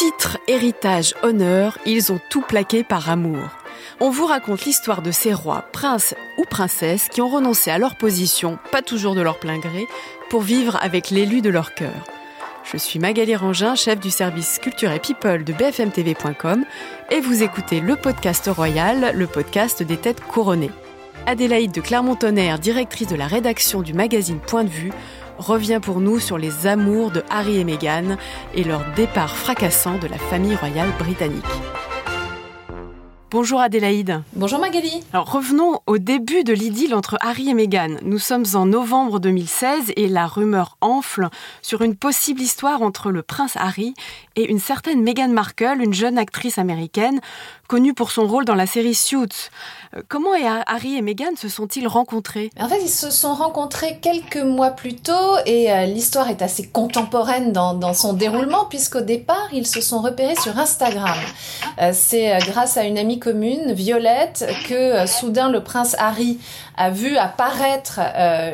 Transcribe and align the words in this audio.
Titre, 0.00 0.38
héritage, 0.48 1.14
honneur, 1.22 1.76
ils 1.84 2.10
ont 2.10 2.20
tout 2.30 2.40
plaqué 2.40 2.82
par 2.84 3.10
amour. 3.10 3.50
On 4.00 4.08
vous 4.08 4.24
raconte 4.24 4.64
l'histoire 4.64 5.02
de 5.02 5.10
ces 5.10 5.34
rois, 5.34 5.66
princes 5.72 6.14
ou 6.38 6.44
princesses 6.44 7.10
qui 7.10 7.20
ont 7.20 7.28
renoncé 7.28 7.70
à 7.70 7.76
leur 7.76 7.96
position, 7.96 8.58
pas 8.72 8.80
toujours 8.80 9.14
de 9.14 9.20
leur 9.20 9.38
plein 9.38 9.58
gré, 9.58 9.86
pour 10.30 10.40
vivre 10.40 10.78
avec 10.80 11.10
l'élu 11.10 11.42
de 11.42 11.50
leur 11.50 11.74
cœur. 11.74 11.92
Je 12.64 12.78
suis 12.78 12.98
Magali 12.98 13.36
Rangin, 13.36 13.74
chef 13.74 14.00
du 14.00 14.08
service 14.08 14.58
culture 14.58 14.90
et 14.90 15.00
people 15.00 15.44
de 15.44 15.52
bfmtv.com 15.52 16.64
et 17.10 17.20
vous 17.20 17.42
écoutez 17.42 17.80
le 17.80 17.96
podcast 17.96 18.48
royal, 18.50 19.12
le 19.14 19.26
podcast 19.26 19.82
des 19.82 19.98
têtes 19.98 20.22
couronnées. 20.22 20.70
Adélaïde 21.26 21.72
de 21.72 21.82
Clermont-Tonnerre, 21.82 22.58
directrice 22.58 23.08
de 23.08 23.16
la 23.16 23.26
rédaction 23.26 23.82
du 23.82 23.92
magazine 23.92 24.40
Point 24.40 24.64
de 24.64 24.70
vue, 24.70 24.92
revient 25.40 25.80
pour 25.82 26.00
nous 26.00 26.18
sur 26.18 26.38
les 26.38 26.66
amours 26.66 27.10
de 27.10 27.22
Harry 27.30 27.58
et 27.58 27.64
Meghan 27.64 28.16
et 28.54 28.64
leur 28.64 28.84
départ 28.94 29.36
fracassant 29.36 29.98
de 29.98 30.06
la 30.06 30.18
famille 30.18 30.54
royale 30.54 30.90
britannique. 30.98 31.44
Bonjour 33.32 33.60
Adélaïde. 33.60 34.22
Bonjour 34.34 34.58
Magali. 34.58 35.04
Alors 35.12 35.30
revenons 35.30 35.78
au 35.86 35.98
début 35.98 36.42
de 36.42 36.52
l'idylle 36.52 36.96
entre 36.96 37.16
Harry 37.20 37.48
et 37.48 37.54
Meghan. 37.54 37.98
Nous 38.02 38.18
sommes 38.18 38.44
en 38.54 38.66
novembre 38.66 39.20
2016 39.20 39.92
et 39.94 40.08
la 40.08 40.26
rumeur 40.26 40.76
enfle 40.80 41.28
sur 41.62 41.82
une 41.82 41.94
possible 41.94 42.40
histoire 42.40 42.82
entre 42.82 43.12
le 43.12 43.22
prince 43.22 43.54
Harry 43.56 43.94
et 44.34 44.50
une 44.50 44.58
certaine 44.58 45.00
Meghan 45.04 45.28
Markle, 45.28 45.80
une 45.80 45.94
jeune 45.94 46.18
actrice 46.18 46.58
américaine 46.58 47.20
connue 47.70 47.94
pour 47.94 48.10
son 48.10 48.26
rôle 48.26 48.44
dans 48.44 48.56
la 48.56 48.66
série 48.66 48.96
Suits. 48.96 49.48
Euh, 49.94 50.02
comment 50.08 50.30
Harry 50.66 50.96
et 50.96 51.02
Meghan 51.02 51.36
se 51.36 51.48
sont-ils 51.48 51.86
rencontrés? 51.86 52.50
En 52.58 52.68
fait, 52.68 52.80
ils 52.82 52.90
se 52.90 53.10
sont 53.10 53.32
rencontrés 53.32 54.00
quelques 54.02 54.42
mois 54.42 54.70
plus 54.70 54.96
tôt 54.96 55.36
et 55.46 55.70
euh, 55.70 55.84
l'histoire 55.84 56.28
est 56.30 56.42
assez 56.42 56.66
contemporaine 56.66 57.52
dans, 57.52 57.94
son 57.94 58.12
déroulement 58.12 58.64
puisqu'au 58.64 59.02
départ, 59.02 59.48
ils 59.52 59.68
se 59.68 59.80
sont 59.80 60.00
repérés 60.00 60.34
sur 60.34 60.58
Instagram. 60.58 61.16
Euh, 61.80 61.92
c'est 61.94 62.36
grâce 62.40 62.76
à 62.76 62.82
une 62.82 62.98
amie 62.98 63.20
commune, 63.20 63.72
Violette, 63.72 64.44
que 64.68 65.06
soudain 65.06 65.48
le 65.48 65.62
prince 65.62 65.94
Harry 66.00 66.40
a 66.76 66.90
vu 66.90 67.16
apparaître 67.18 68.00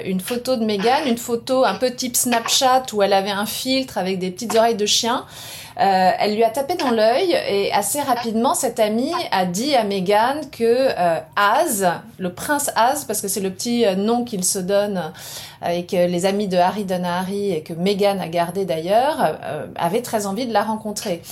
une 0.05 0.21
photo 0.21 0.57
de 0.57 0.65
Meghan, 0.65 1.07
une 1.07 1.17
photo 1.17 1.65
un 1.65 1.75
peu 1.77 1.91
type 1.91 2.17
Snapchat 2.17 2.83
où 2.93 3.03
elle 3.03 3.15
avait 3.15 3.31
un 3.31 3.47
filtre 3.47 3.97
avec 3.97 4.19
des 4.19 4.31
petites 4.31 4.55
oreilles 4.57 4.75
de 4.75 4.87
chien. 4.87 5.25
Euh, 5.79 6.11
elle 6.19 6.35
lui 6.35 6.43
a 6.43 6.49
tapé 6.49 6.75
dans 6.75 6.91
l'œil 6.91 7.37
et 7.49 7.71
assez 7.73 8.01
rapidement, 8.01 8.55
cette 8.55 8.81
amie 8.81 9.13
a 9.31 9.45
dit 9.45 9.75
à 9.75 9.85
Meghan 9.85 10.41
que 10.51 10.65
euh, 10.65 11.19
Az, 11.37 11.87
le 12.19 12.33
prince 12.33 12.71
Az, 12.77 13.05
parce 13.05 13.21
que 13.21 13.29
c'est 13.29 13.41
le 13.41 13.51
petit 13.51 13.85
euh, 13.85 13.95
nom 13.95 14.25
qu'il 14.25 14.43
se 14.43 14.59
donne 14.59 15.13
et 15.71 15.85
que 15.85 15.97
les 15.97 16.25
amis 16.25 16.49
de 16.49 16.57
Harry 16.57 16.85
donnent 16.85 17.05
à 17.05 17.19
Harry 17.19 17.53
et 17.53 17.63
que 17.63 17.75
Meghan 17.75 18.19
a 18.21 18.29
gardé 18.29 18.65
d'ailleurs, 18.65 19.37
avait 19.75 20.03
très 20.03 20.27
envie 20.27 20.47
de 20.47 20.53
la 20.53 20.63
rencontrer. 20.63 21.23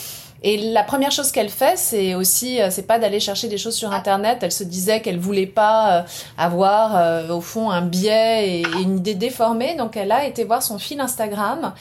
Et 0.47 0.59
la 0.59 0.83
première 0.83 1.11
chose 1.11 1.33
qu'elle 1.33 1.49
fait, 1.49 1.79
c'est 1.79 2.15
aussi, 2.15 2.61
euh, 2.61 2.69
c'est 2.71 2.87
pas 2.87 2.99
d'aller 2.99 3.19
chercher 3.19 3.49
des 3.49 3.57
choses 3.57 3.75
sur 3.75 3.93
Internet. 3.95 4.41
Elle 4.43 4.53
se 4.53 4.63
disait 4.63 5.01
qu'elle 5.01 5.19
voulait 5.19 5.47
pas 5.47 6.01
euh, 6.01 6.03
avoir, 6.37 6.97
euh, 6.97 7.31
au 7.31 7.41
fond, 7.41 7.71
un 7.71 7.81
biais 7.81 8.59
et 8.59 8.63
une 8.83 8.99
idée 8.99 9.15
déformée. 9.15 9.75
Donc, 9.75 9.97
elle 9.97 10.13
a 10.13 10.27
été 10.27 10.45
voir 10.45 10.63
son 10.63 10.79
fil 10.79 11.01
Instagram. 11.01 11.73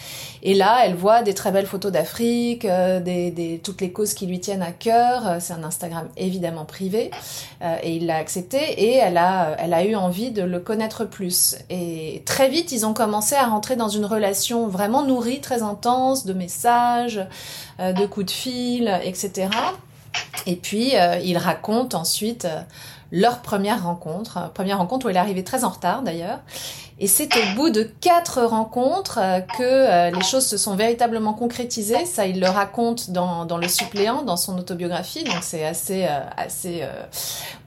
Et 0.46 0.54
là, 0.54 0.82
elle 0.86 0.96
voit 0.96 1.24
des 1.24 1.34
très 1.34 1.52
belles 1.52 1.66
photos 1.66 1.92
d'Afrique, 1.92 2.68
des, 2.68 3.32
des, 3.32 3.62
toutes 3.64 3.80
les 3.80 3.92
causes 3.92 4.14
qui 4.14 4.28
lui 4.28 4.40
tiennent 4.40 4.62
à 4.62 4.74
cœur. 4.74 5.38
C'est 5.40 5.54
un 5.54 5.64
Instagram 5.64 6.08
évidemment 6.18 6.66
privé. 6.66 7.12
et 7.82 7.96
il 7.96 8.08
l'a 8.08 8.18
accepté. 8.18 8.58
Et 8.58 8.96
elle 8.96 9.18
a, 9.18 9.56
elle 9.58 9.74
a 9.74 9.86
eu 9.86 9.96
envie 9.96 10.32
de 10.32 10.44
le 10.44 10.60
connaître 10.60 11.06
plus. 11.06 11.56
Et 11.70 12.24
très 12.26 12.50
vite, 12.50 12.74
ils 12.74 12.86
ont 12.86 12.94
commencé 12.94 13.36
à 13.36 13.46
rentrer 13.46 13.78
dans 13.78 13.88
une 13.88 14.06
relation 14.06 14.68
vraiment 14.68 15.04
nourrie, 15.04 15.40
très 15.40 15.64
intense, 15.64 16.26
de 16.26 16.34
messages, 16.34 17.26
de 17.80 18.06
coups 18.06 18.26
de 18.26 18.32
fil 18.32 19.00
etc. 19.04 19.50
Et 20.46 20.56
puis, 20.56 20.96
euh, 20.96 21.20
il 21.24 21.38
raconte 21.38 21.96
ensuite 21.96 22.46
euh, 22.46 22.62
leur 23.12 23.42
première 23.42 23.84
rencontre, 23.84 24.52
première 24.54 24.80
rencontre 24.80 25.06
où 25.06 25.10
elle 25.10 25.16
est 25.16 25.20
arrivée 25.20 25.44
très 25.44 25.64
en 25.64 25.70
retard 25.70 26.02
d'ailleurs, 26.02 26.40
et 27.00 27.08
c'est 27.08 27.30
au 27.36 27.56
bout 27.56 27.70
de 27.72 27.84
quatre 28.02 28.44
rencontres 28.44 29.20
euh, 29.20 29.40
que 29.40 29.64
euh, 29.64 30.12
les 30.12 30.24
choses 30.24 30.46
se 30.46 30.58
sont 30.58 30.76
véritablement 30.76 31.34
concrétisées. 31.34 32.06
Ça, 32.06 32.28
il 32.28 32.40
le 32.40 32.48
raconte 32.48 33.10
dans, 33.10 33.46
dans 33.46 33.58
le 33.58 33.68
suppléant, 33.68 34.22
dans 34.22 34.38
son 34.38 34.58
autobiographie. 34.58 35.24
Donc 35.24 35.40
c'est 35.42 35.66
assez, 35.66 36.06
euh, 36.06 36.20
assez 36.38 36.84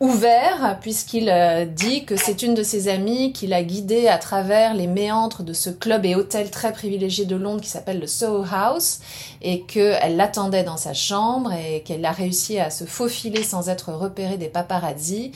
ouvert 0.01 0.79
puisqu'il 0.81 1.33
dit 1.75 2.05
que 2.05 2.17
c'est 2.17 2.43
une 2.43 2.55
de 2.55 2.63
ses 2.63 2.89
amies 2.89 3.33
qui 3.33 3.47
l'a 3.47 3.63
guidé 3.63 4.09
à 4.09 4.19
travers 4.19 4.75
les 4.75 4.87
méandres 4.87 5.43
de 5.43 5.53
ce 5.53 5.71
club 5.71 6.05
et 6.05 6.15
hôtel 6.15 6.51
très 6.51 6.73
privilégié 6.73 7.25
de 7.25 7.37
Londres 7.37 7.61
qui 7.61 7.69
s'appelle 7.69 7.99
le 7.99 8.07
Soho 8.07 8.45
House 8.51 9.01
et 9.43 9.63
qu'elle 9.63 10.17
l'attendait 10.17 10.65
dans 10.65 10.77
sa 10.77 10.95
chambre 10.95 11.53
et 11.53 11.83
qu'elle 11.83 12.05
a 12.05 12.13
réussi 12.13 12.59
à 12.59 12.71
se 12.71 12.85
faufiler 12.85 13.43
sans 13.43 13.69
être 13.69 13.93
repérée 13.93 14.37
des 14.37 14.49
paparazzi. 14.49 15.33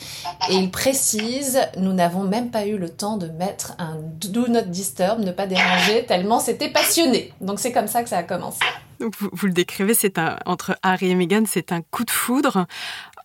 Et 0.49 0.55
il 0.55 0.71
précise, 0.71 1.59
nous 1.77 1.93
n'avons 1.93 2.23
même 2.23 2.51
pas 2.51 2.65
eu 2.65 2.77
le 2.77 2.89
temps 2.89 3.17
de 3.17 3.27
mettre 3.27 3.75
un 3.81 3.97
do 3.99 4.47
not 4.47 4.63
disturb, 4.63 5.19
ne 5.19 5.31
pas 5.31 5.47
déranger, 5.47 6.05
tellement 6.05 6.39
c'était 6.39 6.69
passionné. 6.69 7.33
Donc 7.41 7.59
c'est 7.59 7.71
comme 7.71 7.87
ça 7.87 8.03
que 8.03 8.09
ça 8.09 8.17
a 8.17 8.23
commencé. 8.23 8.59
Donc 8.99 9.15
vous, 9.19 9.47
le 9.47 9.53
décrivez, 9.53 9.95
c'est 9.95 10.19
un, 10.19 10.37
entre 10.45 10.77
Harry 10.83 11.09
et 11.09 11.15
Meghan, 11.15 11.43
c'est 11.47 11.71
un 11.71 11.81
coup 11.81 12.05
de 12.05 12.11
foudre. 12.11 12.67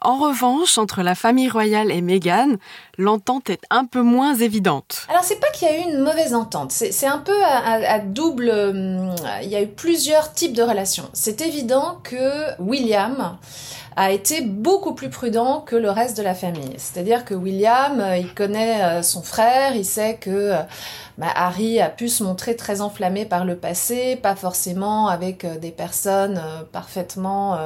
En 0.01 0.19
revanche, 0.19 0.79
entre 0.79 1.03
la 1.03 1.15
famille 1.15 1.51
royale 1.51 1.91
et 1.91 2.01
Meghan, 2.01 2.57
l'entente 2.97 3.51
est 3.51 3.61
un 3.71 3.85
peu 3.85 4.01
moins 4.01 4.35
évidente. 4.35 5.07
Alors 5.11 5.23
c'est 5.23 5.41
pas 5.41 5.51
qu'il 5.51 5.69
y 5.69 5.71
a 5.71 5.79
eu 5.79 5.91
une 5.91 6.03
mauvaise 6.03 6.35
entente, 6.35 6.73
c'est 6.73 7.07
un 7.07 7.19
peu 7.19 7.45
à, 7.45 7.99
double... 7.99 8.51
Hum, 8.51 9.15
il 9.43 9.49
y 9.49 9.57
a 9.57 9.63
eu 9.63 9.69
plusieurs 9.69 10.33
types 10.33 10.55
de 10.55 10.63
relations. 10.63 11.09
C'est 11.13 11.43
évident 11.43 11.99
que 12.03 12.59
William 12.59 13.37
a 13.97 14.13
été 14.13 14.43
beaucoup 14.43 14.95
plus 14.95 15.09
prudent 15.09 15.63
que 15.63 15.75
le 15.75 15.91
reste 15.91 16.19
de 16.19 16.23
la 16.23 16.35
famille. 16.35 16.75
C'est-à-dire 16.77 17.25
que 17.25 17.33
William, 17.35 17.99
euh, 17.99 18.19
il 18.19 18.33
connaît 18.35 18.85
euh, 18.85 19.03
son 19.03 19.23
frère, 19.23 19.75
il 19.75 19.87
sait 19.87 20.17
que 20.17 20.31
euh, 20.31 20.63
bah, 21.19 21.29
Harry 21.35 21.81
a 21.81 21.89
pu 21.89 22.09
se 22.09 22.23
montrer 22.23 22.57
très 22.57 22.81
enflammé 22.81 23.25
par 23.25 23.45
le 23.45 23.57
passé, 23.57 24.17
pas 24.17 24.37
forcément 24.37 25.09
avec 25.09 25.47
des 25.61 25.71
personnes 25.71 26.41
parfaitement 26.73 27.59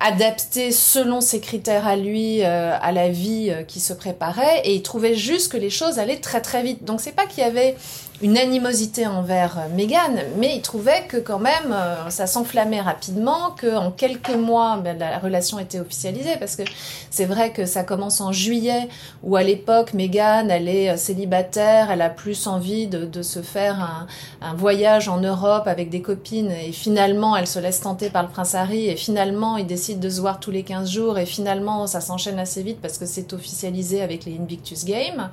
adaptées 0.00 0.72
selon 0.72 1.20
ses 1.20 1.40
critères 1.40 1.86
à 1.86 1.96
lui, 1.96 2.42
à 2.42 2.92
la 2.92 3.08
vie 3.08 3.52
qui 3.68 3.80
se 3.80 3.92
préparait, 3.92 4.60
et 4.64 4.74
il 4.74 4.82
trouvait 4.82 5.14
juste 5.14 5.52
que 5.52 5.56
les 5.56 5.70
choses 5.70 5.98
allaient 5.98 6.20
très 6.20 6.40
très 6.40 6.62
vite. 6.62 6.84
Donc 6.84 7.00
c'est 7.00 7.12
pas 7.12 7.26
qu'il 7.26 7.44
y 7.44 7.46
avait 7.46 7.76
une 8.22 8.38
animosité 8.38 9.06
envers 9.06 9.58
euh, 9.58 9.74
Meghan, 9.74 10.14
mais 10.38 10.56
il 10.56 10.62
trouvait 10.62 11.04
que 11.06 11.18
quand 11.18 11.38
même 11.38 11.72
euh, 11.72 12.08
ça 12.08 12.26
s'enflammait 12.26 12.80
rapidement, 12.80 13.50
que 13.50 13.76
en 13.76 13.90
quelques 13.90 14.34
mois 14.34 14.78
ben, 14.82 14.98
la 14.98 15.18
relation 15.18 15.58
était 15.58 15.80
officialisée, 15.80 16.36
parce 16.38 16.56
que 16.56 16.62
c'est 17.10 17.26
vrai 17.26 17.50
que 17.50 17.66
ça 17.66 17.82
commence 17.82 18.20
en 18.20 18.32
juillet, 18.32 18.88
où 19.22 19.36
à 19.36 19.42
l'époque 19.42 19.92
Meghan 19.92 20.48
elle 20.48 20.68
est 20.68 20.90
euh, 20.90 20.96
célibataire, 20.96 21.90
elle 21.90 22.02
a 22.02 22.05
plus 22.10 22.46
envie 22.46 22.86
de, 22.86 23.22
se 23.22 23.42
faire 23.42 24.06
un, 24.40 24.54
voyage 24.54 25.08
en 25.08 25.20
Europe 25.20 25.66
avec 25.66 25.90
des 25.90 26.02
copines, 26.02 26.50
et 26.50 26.72
finalement 26.72 27.36
elle 27.36 27.46
se 27.46 27.58
laisse 27.58 27.80
tenter 27.80 28.10
par 28.10 28.22
le 28.22 28.28
prince 28.28 28.54
Harry, 28.54 28.88
et 28.88 28.96
finalement 28.96 29.56
ils 29.56 29.66
décident 29.66 30.00
de 30.00 30.08
se 30.08 30.20
voir 30.20 30.40
tous 30.40 30.50
les 30.50 30.62
15 30.62 30.90
jours, 30.90 31.18
et 31.18 31.26
finalement 31.26 31.86
ça 31.86 32.00
s'enchaîne 32.00 32.38
assez 32.38 32.62
vite 32.62 32.78
parce 32.80 32.98
que 32.98 33.06
c'est 33.06 33.32
officialisé 33.32 34.02
avec 34.02 34.24
les 34.24 34.38
Invictus 34.38 34.84
Games, 34.84 35.30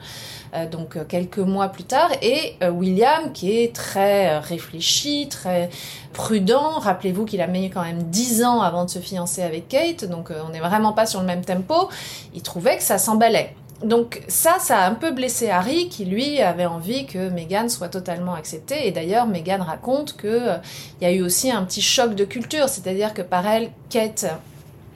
donc 0.71 1.07
quelques 1.07 1.39
mois 1.39 1.69
plus 1.69 1.83
tard, 1.83 2.09
et 2.21 2.55
William 2.71 3.31
qui 3.33 3.57
est 3.57 3.75
très 3.75 4.33
euh, 4.33 4.39
réfléchi, 4.39 5.27
très 5.29 5.69
prudent. 6.13 6.79
Rappelez-vous 6.79 7.25
qu'il 7.25 7.41
a 7.41 7.47
mis 7.47 7.69
quand 7.69 7.83
même 7.83 8.03
10 8.03 8.43
ans 8.43 8.61
avant 8.61 8.85
de 8.85 8.89
se 8.89 8.99
fiancer 8.99 9.41
avec 9.41 9.67
Kate, 9.67 10.05
donc 10.05 10.31
euh, 10.31 10.41
on 10.45 10.49
n'est 10.49 10.59
vraiment 10.59 10.93
pas 10.93 11.05
sur 11.05 11.19
le 11.19 11.25
même 11.25 11.43
tempo. 11.43 11.89
Il 12.33 12.41
trouvait 12.41 12.77
que 12.77 12.83
ça 12.83 12.97
s'emballait. 12.97 13.55
Donc 13.83 14.21
ça, 14.27 14.57
ça 14.59 14.79
a 14.79 14.89
un 14.89 14.95
peu 14.95 15.11
blessé 15.11 15.49
Harry 15.49 15.89
qui 15.89 16.05
lui 16.05 16.41
avait 16.41 16.65
envie 16.65 17.05
que 17.05 17.29
Meghan 17.29 17.67
soit 17.69 17.89
totalement 17.89 18.33
acceptée. 18.33 18.87
Et 18.87 18.91
d'ailleurs, 18.91 19.27
Meghan 19.27 19.63
raconte 19.63 20.15
que 20.15 20.27
euh, 20.27 20.57
il 20.99 21.03
y 21.03 21.07
a 21.07 21.13
eu 21.13 21.21
aussi 21.21 21.51
un 21.51 21.63
petit 21.63 21.81
choc 21.81 22.15
de 22.15 22.23
culture, 22.23 22.69
c'est-à-dire 22.69 23.13
que 23.13 23.21
par 23.21 23.45
elle, 23.45 23.69
Kate 23.89 24.25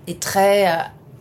est 0.07 0.19
très 0.19 0.67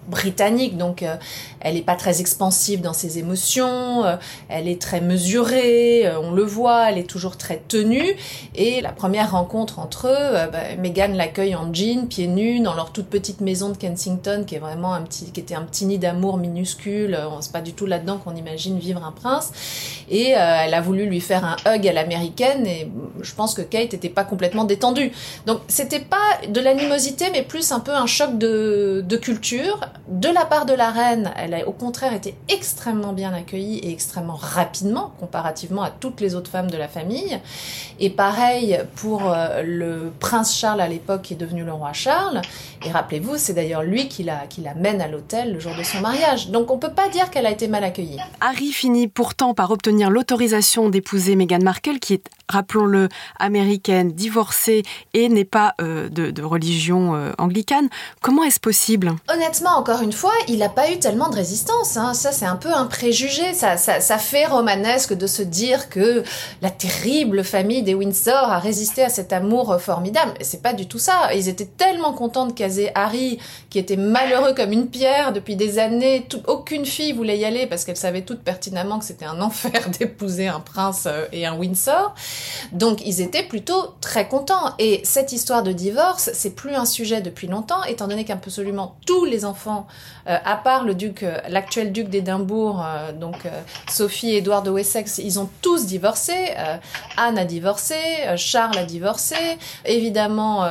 britannique, 0.08 0.76
donc 0.76 1.03
euh, 1.03 1.17
elle 1.61 1.75
n'est 1.75 1.82
pas 1.82 1.97
très 1.97 2.20
expansive 2.20 2.81
dans 2.81 2.93
ses 2.93 3.19
émotions, 3.19 4.05
euh, 4.05 4.17
elle 4.49 4.69
est 4.69 4.81
très 4.81 5.00
mesurée, 5.00 6.06
euh, 6.06 6.20
on 6.20 6.32
le 6.32 6.43
voit, 6.43 6.91
elle 6.91 6.99
est 6.99 7.08
toujours 7.08 7.37
très 7.37 7.62
tenue. 7.69 8.17
Et 8.55 8.81
la 8.81 8.93
première 8.93 9.32
rencontre 9.32 9.79
entre 9.79 10.08
eux, 10.08 10.50
bah, 10.53 10.76
Meghan 10.79 11.12
l'accueille 11.14 11.55
en 11.55 11.73
jean, 11.73 12.06
pieds 12.08 12.29
nus, 12.29 12.61
dans 12.61 12.75
leur 12.75 12.93
toute 12.93 13.06
petite 13.06 13.41
maison 13.41 13.70
de 13.70 13.76
Kensington, 13.76 14.44
qui 14.47 14.55
est 14.55 14.61
vraiment 14.61 14.94
un 14.94 15.03
petit, 15.03 15.31
qui 15.32 15.41
était 15.41 15.55
un 15.55 15.62
petit 15.62 15.87
nid 15.87 15.99
d'amour 15.99 16.38
minuscule. 16.38 17.19
On 17.31 17.41
c'est 17.41 17.53
pas 17.53 17.61
du 17.61 17.73
tout 17.73 17.87
là-dedans 17.87 18.19
qu'on 18.19 18.35
imagine 18.35 18.79
vivre 18.79 19.05
un 19.05 19.12
prince. 19.12 19.53
Et 20.08 20.31
elle 20.31 20.75
a 20.75 20.81
voulu 20.81 21.06
lui 21.06 21.20
faire 21.20 21.44
un 21.44 21.56
hug 21.67 21.87
à 21.87 21.93
l'américaine, 21.93 22.67
et 22.67 22.91
je 23.20 23.35
pense 23.35 23.55
que 23.55 23.62
Kate 23.62 23.94
était 23.94 24.08
pas 24.08 24.25
complètement 24.25 24.64
détendue. 24.64 25.12
Donc 25.47 25.61
c'était 25.69 26.00
pas 26.00 26.17
de 26.49 26.61
l'animosité, 26.61 27.26
mais 27.32 27.43
plus 27.43 27.73
un 27.73 27.81
peu 27.81 27.93
un 27.93 28.06
choc 28.06 28.38
de, 28.38 29.05
de 29.06 29.17
culture. 29.17 29.81
De 30.08 30.28
la 30.28 30.44
part 30.44 30.66
de 30.66 30.72
la 30.72 30.90
reine, 30.90 31.32
elle 31.37 31.54
a 31.54 31.66
au 31.66 31.72
contraire 31.72 32.14
été 32.14 32.34
extrêmement 32.48 33.12
bien 33.12 33.32
accueillie 33.32 33.78
et 33.78 33.90
extrêmement 33.90 34.37
rapidement 34.37 35.12
comparativement 35.19 35.82
à 35.82 35.90
toutes 35.90 36.20
les 36.20 36.34
autres 36.34 36.50
femmes 36.50 36.70
de 36.70 36.76
la 36.76 36.88
famille. 36.88 37.38
Et 37.98 38.10
pareil 38.10 38.78
pour 38.96 39.31
euh, 39.31 39.62
le 39.62 40.12
prince 40.19 40.56
Charles 40.56 40.81
à 40.81 40.88
l'époque 40.88 41.22
qui 41.22 41.34
est 41.34 41.37
devenu 41.37 41.64
le 41.64 41.72
roi 41.72 41.93
Charles. 41.93 42.43
Et 42.84 42.90
rappelez-vous, 42.90 43.37
c'est 43.37 43.54
d'ailleurs 43.54 43.82
lui 43.82 44.08
qui 44.08 44.22
la, 44.22 44.46
mène 44.76 45.00
à 45.00 45.08
l'hôtel 45.08 45.52
le 45.52 45.60
jour 45.60 45.72
de 45.76 45.82
son 45.82 46.00
mariage. 46.00 46.50
Donc 46.50 46.70
on 46.70 46.78
peut 46.78 46.93
pas 46.93 47.08
dire 47.08 47.31
qu'elle 47.31 47.46
a 47.46 47.50
été 47.50 47.69
mal 47.69 47.84
accueillie. 47.84 48.19
Harry 48.40 48.72
finit 48.72 49.08
pourtant 49.08 49.54
par 49.54 49.70
obtenir 49.70 50.10
l'autorisation 50.10 50.88
d'épouser 50.88 51.37
Meghan 51.37 51.62
Markle, 51.62 51.98
qui 51.98 52.14
est, 52.14 52.25
rappelons-le, 52.48 53.08
américaine, 53.38 54.12
divorcée 54.12 54.82
et 55.14 55.28
n'est 55.28 55.44
pas 55.44 55.75
euh, 55.81 56.08
de, 56.08 56.43
religion 56.43 57.14
euh, 57.14 57.32
anglicane. 57.38 57.88
Comment 58.22 58.44
est-ce 58.44 58.60
possible? 58.60 59.14
Honnêtement, 59.32 59.76
encore 59.76 60.02
une 60.02 60.12
fois, 60.12 60.32
il 60.48 60.58
n'a 60.58 60.69
pas 60.69 60.90
eu 60.90 60.98
tellement 60.98 61.28
de 61.28 61.37
résistance. 61.37 61.96
Hein. 61.96 62.14
Ça, 62.14 62.32
c'est 62.32 62.46
un 62.46 62.56
peu 62.56 62.72
un 62.72 62.87
préjugé. 62.87 63.52
Ça, 63.54 63.76
ça, 63.76 64.19
fait 64.19 64.46
romanesque 64.46 65.12
de 65.12 65.26
se 65.26 65.43
dire 65.43 65.88
que 65.88 66.22
la 66.62 66.70
terrible 66.70 67.44
famille 67.44 67.82
des 67.82 67.94
Windsor 67.94 68.34
a 68.34 68.58
résisté 68.58 69.02
à 69.02 69.08
cet 69.08 69.32
amour 69.32 69.76
formidable. 69.81 70.34
C'est 70.40 70.62
pas 70.62 70.72
du 70.72 70.87
tout 70.87 70.98
ça. 70.98 71.34
Ils 71.34 71.48
étaient 71.48 71.66
tellement 71.66 72.12
contents 72.12 72.46
de 72.46 72.52
caser 72.52 72.90
Harry, 72.94 73.38
qui 73.70 73.78
était 73.78 73.96
malheureux 73.96 74.54
comme 74.54 74.72
une 74.72 74.88
pierre 74.88 75.32
depuis 75.32 75.56
des 75.56 75.78
années. 75.78 76.26
aucune 76.46 76.87
fille 76.87 77.12
voulait 77.12 77.38
y 77.38 77.44
aller 77.44 77.66
parce 77.66 77.84
qu'elle 77.84 77.96
savait 77.96 78.22
toute 78.22 78.40
pertinemment 78.40 78.98
que 78.98 79.04
c'était 79.04 79.25
un 79.25 79.40
enfer 79.46 79.90
d'épouser 79.98 80.48
un 80.48 80.60
prince 80.60 81.04
euh, 81.06 81.26
et 81.32 81.46
un 81.46 81.56
Windsor. 81.56 82.14
Donc, 82.73 83.00
ils 83.05 83.21
étaient 83.21 83.43
plutôt 83.43 83.94
très 84.00 84.29
contents. 84.29 84.75
Et 84.79 85.00
cette 85.05 85.33
histoire 85.33 85.62
de 85.62 85.73
divorce, 85.73 86.31
c'est 86.35 86.55
plus 86.55 86.75
un 86.75 86.85
sujet 86.85 87.21
depuis 87.21 87.47
longtemps, 87.47 87.83
étant 87.85 88.09
donné 88.09 88.25
qu'absolument 88.25 88.97
tous 89.06 89.25
les 89.25 89.44
enfants, 89.44 89.87
euh, 90.29 90.37
à 90.44 90.56
part 90.56 90.85
le 90.85 90.94
duc, 90.94 91.23
euh, 91.23 91.38
l'actuel 91.49 91.93
duc 91.93 92.09
d'Édimbourg, 92.09 92.85
donc 93.19 93.37
Sophie 93.88 94.31
et 94.31 94.38
Édouard 94.38 94.62
de 94.62 94.71
Wessex, 94.71 95.19
ils 95.19 95.38
ont 95.38 95.49
tous 95.62 95.87
divorcé. 95.87 96.33
Anne 97.17 97.38
a 97.38 97.44
divorcé, 97.44 97.94
Charles 98.37 98.79
a 98.79 98.85
divorcé, 98.85 99.37
évidemment 99.85 100.67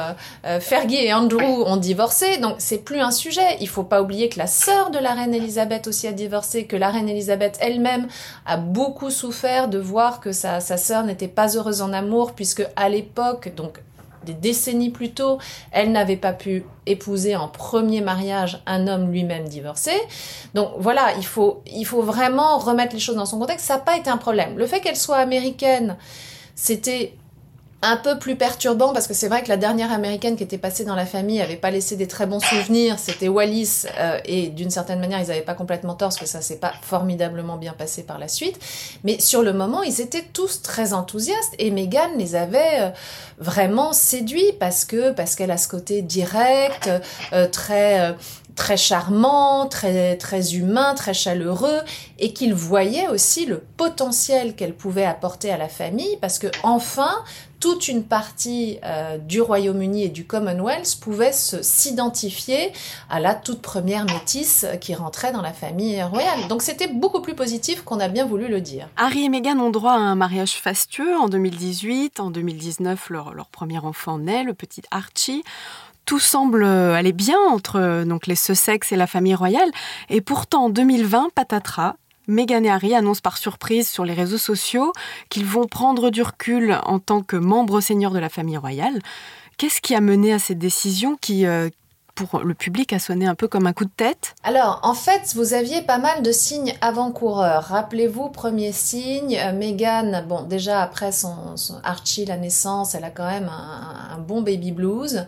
Fergie 0.59 1.05
et 1.05 1.13
Andrew 1.13 1.63
ont 1.65 1.77
divorcé. 1.77 2.37
Donc, 2.37 2.55
c'est 2.59 2.79
plus 2.79 2.99
un 2.99 3.11
sujet. 3.11 3.57
Il 3.61 3.67
faut 3.67 3.83
pas 3.83 4.01
oublier 4.01 4.29
que 4.29 4.39
la 4.39 4.47
sœur 4.47 4.91
de 4.91 4.99
la 4.99 5.13
reine 5.13 5.33
Elisabeth 5.33 5.87
aussi 5.87 6.07
a 6.07 6.11
divorcé, 6.11 6.65
que 6.65 6.75
la 6.75 6.89
reine 6.89 7.09
Elisabeth 7.09 7.57
elle-même 7.61 8.07
a 8.45 8.57
beaucoup 8.57 9.09
souffert 9.09 9.67
de 9.67 9.79
voir 9.79 10.19
que 10.19 10.31
sa 10.31 10.59
sœur 10.59 11.03
n'était 11.03 11.27
pas 11.27 11.54
heureuse 11.57 11.81
en 11.81 11.93
amour, 11.93 12.33
puisque 12.33 12.65
à 12.75 12.89
l'époque, 12.89 13.53
donc 13.55 13.79
des 14.25 14.33
décennies 14.33 14.89
plus 14.89 15.11
tôt, 15.11 15.37
elle 15.71 15.91
n'avait 15.91 16.17
pas 16.17 16.33
pu 16.33 16.65
épouser 16.85 17.35
en 17.35 17.47
premier 17.47 18.01
mariage 18.01 18.61
un 18.65 18.87
homme 18.87 19.11
lui-même 19.11 19.47
divorcé. 19.47 19.91
Donc 20.53 20.71
voilà, 20.77 21.13
il 21.17 21.25
faut, 21.25 21.61
il 21.67 21.85
faut 21.85 22.01
vraiment 22.01 22.57
remettre 22.57 22.93
les 22.93 22.99
choses 22.99 23.15
dans 23.15 23.25
son 23.25 23.39
contexte. 23.39 23.67
Ça 23.67 23.75
n'a 23.75 23.81
pas 23.81 23.97
été 23.97 24.09
un 24.09 24.17
problème. 24.17 24.57
Le 24.57 24.67
fait 24.67 24.81
qu'elle 24.81 24.97
soit 24.97 25.17
américaine, 25.17 25.95
c'était 26.55 27.13
un 27.81 27.97
peu 27.97 28.17
plus 28.17 28.35
perturbant 28.35 28.93
parce 28.93 29.07
que 29.07 29.13
c'est 29.13 29.27
vrai 29.27 29.43
que 29.43 29.49
la 29.49 29.57
dernière 29.57 29.91
américaine 29.91 30.35
qui 30.35 30.43
était 30.43 30.57
passée 30.57 30.85
dans 30.85 30.95
la 30.95 31.05
famille 31.05 31.41
avait 31.41 31.55
pas 31.55 31.69
laissé 31.69 31.95
des 31.95 32.07
très 32.07 32.25
bons 32.25 32.39
souvenirs. 32.39 32.97
C'était 32.97 33.27
Wallis 33.27 33.85
euh, 33.99 34.19
et 34.25 34.47
d'une 34.47 34.71
certaine 34.71 34.99
manière 34.99 35.19
ils 35.19 35.27
n'avaient 35.27 35.41
pas 35.41 35.53
complètement 35.53 35.93
tort 35.93 36.09
parce 36.09 36.17
que 36.17 36.25
ça 36.25 36.41
s'est 36.41 36.57
pas 36.57 36.73
formidablement 36.81 37.57
bien 37.57 37.73
passé 37.73 38.03
par 38.03 38.17
la 38.17 38.27
suite. 38.27 38.59
Mais 39.03 39.19
sur 39.19 39.43
le 39.43 39.53
moment 39.53 39.83
ils 39.83 40.01
étaient 40.01 40.25
tous 40.33 40.61
très 40.61 40.93
enthousiastes 40.93 41.53
et 41.59 41.69
Meghan 41.69 42.15
les 42.17 42.35
avait 42.35 42.79
euh, 42.79 42.89
vraiment 43.37 43.93
séduits 43.93 44.53
parce 44.59 44.85
que 44.85 45.11
parce 45.11 45.35
qu'elle 45.35 45.51
a 45.51 45.57
ce 45.57 45.67
côté 45.67 46.01
direct, 46.01 46.89
euh, 47.33 47.47
très 47.47 48.15
très 48.55 48.77
charmant, 48.77 49.67
très, 49.67 50.17
très 50.17 50.55
humain, 50.55 50.93
très 50.95 51.13
chaleureux, 51.13 51.79
et 52.19 52.33
qu'il 52.33 52.53
voyait 52.53 53.07
aussi 53.09 53.45
le 53.45 53.59
potentiel 53.59 54.55
qu'elle 54.55 54.73
pouvait 54.73 55.05
apporter 55.05 55.51
à 55.51 55.57
la 55.57 55.67
famille, 55.67 56.17
parce 56.21 56.39
que 56.39 56.47
enfin, 56.63 57.23
toute 57.59 57.87
une 57.87 58.03
partie 58.03 58.77
euh, 58.83 59.17
du 59.17 59.41
Royaume-Uni 59.41 60.03
et 60.03 60.09
du 60.09 60.25
Commonwealth 60.25 60.99
pouvait 61.01 61.31
s'identifier 61.33 62.71
à 63.09 63.19
la 63.19 63.33
toute 63.33 63.61
première 63.61 64.05
métisse 64.05 64.65
qui 64.81 64.93
rentrait 64.93 65.31
dans 65.31 65.41
la 65.41 65.53
famille 65.53 66.01
royale. 66.03 66.47
Donc 66.47 66.61
c'était 66.61 66.87
beaucoup 66.87 67.21
plus 67.21 67.33
positif 67.33 67.81
qu'on 67.83 67.99
a 67.99 68.07
bien 68.07 68.25
voulu 68.25 68.47
le 68.47 68.61
dire. 68.61 68.87
Harry 68.97 69.25
et 69.25 69.29
Meghan 69.29 69.57
ont 69.59 69.71
droit 69.71 69.93
à 69.93 69.97
un 69.97 70.15
mariage 70.15 70.53
fastueux 70.53 71.17
en 71.17 71.27
2018. 71.27 72.19
En 72.19 72.29
2019, 72.29 73.09
leur, 73.09 73.33
leur 73.33 73.47
premier 73.47 73.79
enfant 73.79 74.19
naît, 74.19 74.43
le 74.43 74.53
petit 74.53 74.83
Archie 74.91 75.43
tout 76.05 76.19
semble 76.19 76.63
aller 76.63 77.13
bien 77.13 77.39
entre 77.49 78.03
donc 78.05 78.27
les 78.27 78.35
Sussex 78.35 78.91
et 78.91 78.95
la 78.95 79.07
famille 79.07 79.35
royale. 79.35 79.71
Et 80.09 80.21
pourtant, 80.21 80.65
en 80.65 80.69
2020, 80.69 81.29
patatras, 81.33 81.95
Meghan 82.27 82.63
et 82.63 82.69
Harry 82.69 82.95
annoncent 82.95 83.21
par 83.21 83.37
surprise 83.37 83.89
sur 83.89 84.05
les 84.05 84.13
réseaux 84.13 84.37
sociaux 84.37 84.93
qu'ils 85.29 85.45
vont 85.45 85.67
prendre 85.67 86.09
du 86.09 86.21
recul 86.21 86.77
en 86.83 86.99
tant 86.99 87.21
que 87.21 87.35
membres 87.35 87.81
seniors 87.81 88.13
de 88.13 88.19
la 88.19 88.29
famille 88.29 88.57
royale. 88.57 88.99
Qu'est-ce 89.57 89.81
qui 89.81 89.95
a 89.95 90.01
mené 90.01 90.33
à 90.33 90.39
cette 90.39 90.57
décision 90.57 91.17
qui, 91.21 91.45
euh, 91.45 91.69
pour 92.13 92.39
le 92.39 92.53
public 92.53 92.93
a 92.93 92.99
sonné 92.99 93.25
un 93.25 93.35
peu 93.35 93.47
comme 93.47 93.67
un 93.67 93.73
coup 93.73 93.85
de 93.85 93.91
tête? 93.95 94.35
Alors, 94.43 94.79
en 94.83 94.93
fait, 94.93 95.33
vous 95.35 95.53
aviez 95.53 95.81
pas 95.81 95.97
mal 95.97 96.23
de 96.23 96.31
signes 96.31 96.73
avant-coureurs. 96.81 97.63
Rappelez-vous, 97.65 98.29
premier 98.29 98.71
signe, 98.71 99.37
euh, 99.37 99.53
Meghan, 99.53 100.23
bon, 100.27 100.43
déjà 100.43 100.81
après 100.81 101.11
son, 101.11 101.55
Archie, 101.83 102.25
la 102.25 102.37
naissance, 102.37 102.95
elle 102.95 103.03
a 103.03 103.11
quand 103.11 103.29
même 103.29 103.49
un 103.49 104.17
bon 104.17 104.41
baby 104.41 104.71
blues. 104.71 105.25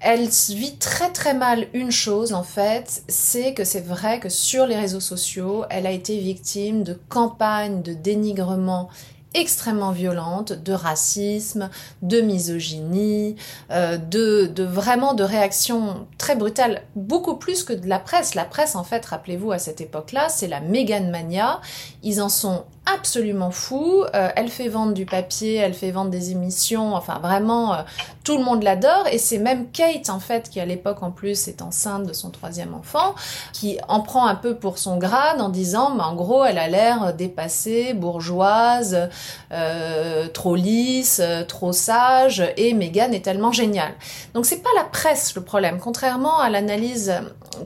Elle 0.00 0.28
vit 0.28 0.76
très 0.76 1.10
très 1.10 1.34
mal 1.34 1.66
une 1.72 1.90
chose 1.90 2.32
en 2.32 2.42
fait, 2.42 3.02
c'est 3.08 3.54
que 3.54 3.64
c'est 3.64 3.80
vrai 3.80 4.20
que 4.20 4.28
sur 4.28 4.66
les 4.66 4.76
réseaux 4.76 5.00
sociaux, 5.00 5.64
elle 5.70 5.86
a 5.86 5.90
été 5.90 6.18
victime 6.18 6.82
de 6.82 6.98
campagnes 7.08 7.82
de 7.82 7.92
dénigrement 7.92 8.88
extrêmement 9.36 9.92
violentes 9.92 10.52
de 10.52 10.72
racisme, 10.72 11.68
de 12.02 12.20
misogynie, 12.20 13.36
euh, 13.70 13.98
de, 13.98 14.46
de, 14.46 14.62
vraiment 14.64 15.14
de 15.14 15.22
réactions 15.22 16.06
très 16.16 16.36
brutales, 16.36 16.82
beaucoup 16.94 17.36
plus 17.36 17.62
que 17.62 17.74
de 17.74 17.86
la 17.86 17.98
presse. 17.98 18.34
La 18.34 18.44
presse, 18.44 18.74
en 18.76 18.84
fait, 18.84 19.04
rappelez-vous, 19.04 19.52
à 19.52 19.58
cette 19.58 19.80
époque-là, 19.80 20.28
c'est 20.30 20.48
la 20.48 20.60
Meghan 20.60 21.10
mania. 21.10 21.60
Ils 22.02 22.22
en 22.22 22.30
sont 22.30 22.64
absolument 22.86 23.50
fous. 23.50 24.04
Euh, 24.14 24.28
elle 24.36 24.48
fait 24.48 24.68
vendre 24.68 24.94
du 24.94 25.06
papier, 25.06 25.56
elle 25.56 25.74
fait 25.74 25.90
vendre 25.90 26.10
des 26.10 26.30
émissions, 26.30 26.94
enfin 26.94 27.18
vraiment, 27.18 27.74
euh, 27.74 27.82
tout 28.24 28.38
le 28.38 28.44
monde 28.44 28.62
l'adore. 28.62 29.06
Et 29.10 29.18
c'est 29.18 29.38
même 29.38 29.70
Kate, 29.70 30.08
en 30.08 30.20
fait, 30.20 30.48
qui 30.48 30.60
à 30.60 30.64
l'époque, 30.64 31.02
en 31.02 31.10
plus, 31.10 31.48
est 31.48 31.62
enceinte 31.62 32.06
de 32.06 32.12
son 32.12 32.30
troisième 32.30 32.74
enfant, 32.74 33.14
qui 33.52 33.78
en 33.88 34.00
prend 34.00 34.26
un 34.26 34.34
peu 34.34 34.56
pour 34.56 34.78
son 34.78 34.96
grade 34.96 35.40
en 35.40 35.48
disant, 35.48 35.94
mais 35.94 36.02
en 36.02 36.14
gros, 36.14 36.44
elle 36.44 36.58
a 36.58 36.68
l'air 36.68 37.14
dépassée, 37.14 37.92
bourgeoise, 37.92 39.08
euh, 39.52 40.28
trop 40.28 40.56
lisse, 40.56 41.20
trop 41.48 41.72
sage, 41.72 42.42
et 42.56 42.72
Meghan 42.72 43.12
est 43.12 43.24
tellement 43.24 43.52
géniale. 43.52 43.92
Donc 44.34 44.46
c'est 44.46 44.62
pas 44.62 44.70
la 44.76 44.84
presse 44.84 45.34
le 45.34 45.42
problème, 45.42 45.78
contrairement 45.80 46.38
à 46.38 46.50
l'analyse 46.50 47.12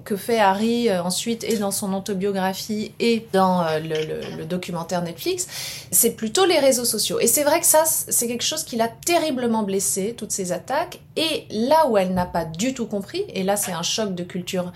que 0.05 0.17
fait 0.17 0.39
Harry 0.39 0.89
euh, 0.89 1.03
ensuite 1.03 1.45
et 1.45 1.57
dans 1.57 1.71
son 1.71 1.93
autobiographie 1.95 2.93
et 3.01 3.27
dans 3.33 3.65
le 3.83 4.45
documentaire 4.45 5.03
Netflix, 5.11 5.47
c'est 5.91 6.13
plutôt 6.13 6.45
les 6.47 6.59
réseaux 6.59 6.85
sociaux. 6.85 7.21
Et 7.21 7.27
c'est 7.27 7.45
vrai 7.45 7.61
que 7.61 7.67
ça, 7.67 7.85
c'est 7.85 8.27
quelque 8.27 8.45
chose 8.45 8.65
qui 8.65 8.77
l'a 8.77 8.89
terriblement 8.89 9.63
blessée, 9.63 10.15
toutes 10.17 10.33
ces 10.33 10.53
attaques, 10.53 11.01
et 11.17 11.47
là 11.51 11.87
où 11.89 11.99
elle 11.99 12.15
n'a 12.15 12.27
pas 12.27 12.45
du 12.45 12.75
tout 12.75 12.87
compris, 12.87 13.25
et 13.35 13.43
là 13.43 13.57
c'est 13.57 13.73
un 13.73 13.83
choc 13.83 14.15
de 14.15 14.25
culture 14.25 14.73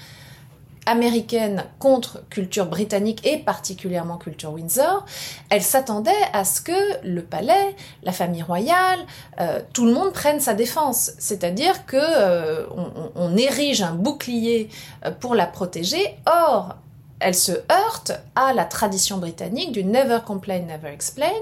américaine 0.86 1.64
contre 1.78 2.22
culture 2.28 2.66
britannique 2.66 3.26
et 3.26 3.38
particulièrement 3.38 4.18
culture 4.18 4.52
Windsor, 4.52 5.04
elle 5.50 5.62
s'attendait 5.62 6.10
à 6.32 6.44
ce 6.44 6.60
que 6.60 7.06
le 7.06 7.22
palais, 7.22 7.74
la 8.02 8.12
famille 8.12 8.42
royale, 8.42 9.00
euh, 9.40 9.60
tout 9.72 9.86
le 9.86 9.92
monde 9.92 10.12
prenne 10.12 10.40
sa 10.40 10.54
défense. 10.54 11.12
C'est-à-dire 11.18 11.86
que 11.86 11.96
euh, 11.96 12.66
on, 13.14 13.36
érige 13.36 13.82
un 13.82 13.94
bouclier 13.94 14.68
euh, 15.04 15.10
pour 15.10 15.34
la 15.34 15.46
protéger. 15.46 16.16
Or, 16.26 16.76
elle 17.20 17.34
se 17.34 17.52
heurte 17.52 18.12
à 18.34 18.52
la 18.52 18.64
tradition 18.64 19.18
britannique 19.18 19.72
du 19.72 19.84
never 19.84 20.18
complain, 20.26 20.60
never 20.60 20.92
explain. 20.92 21.32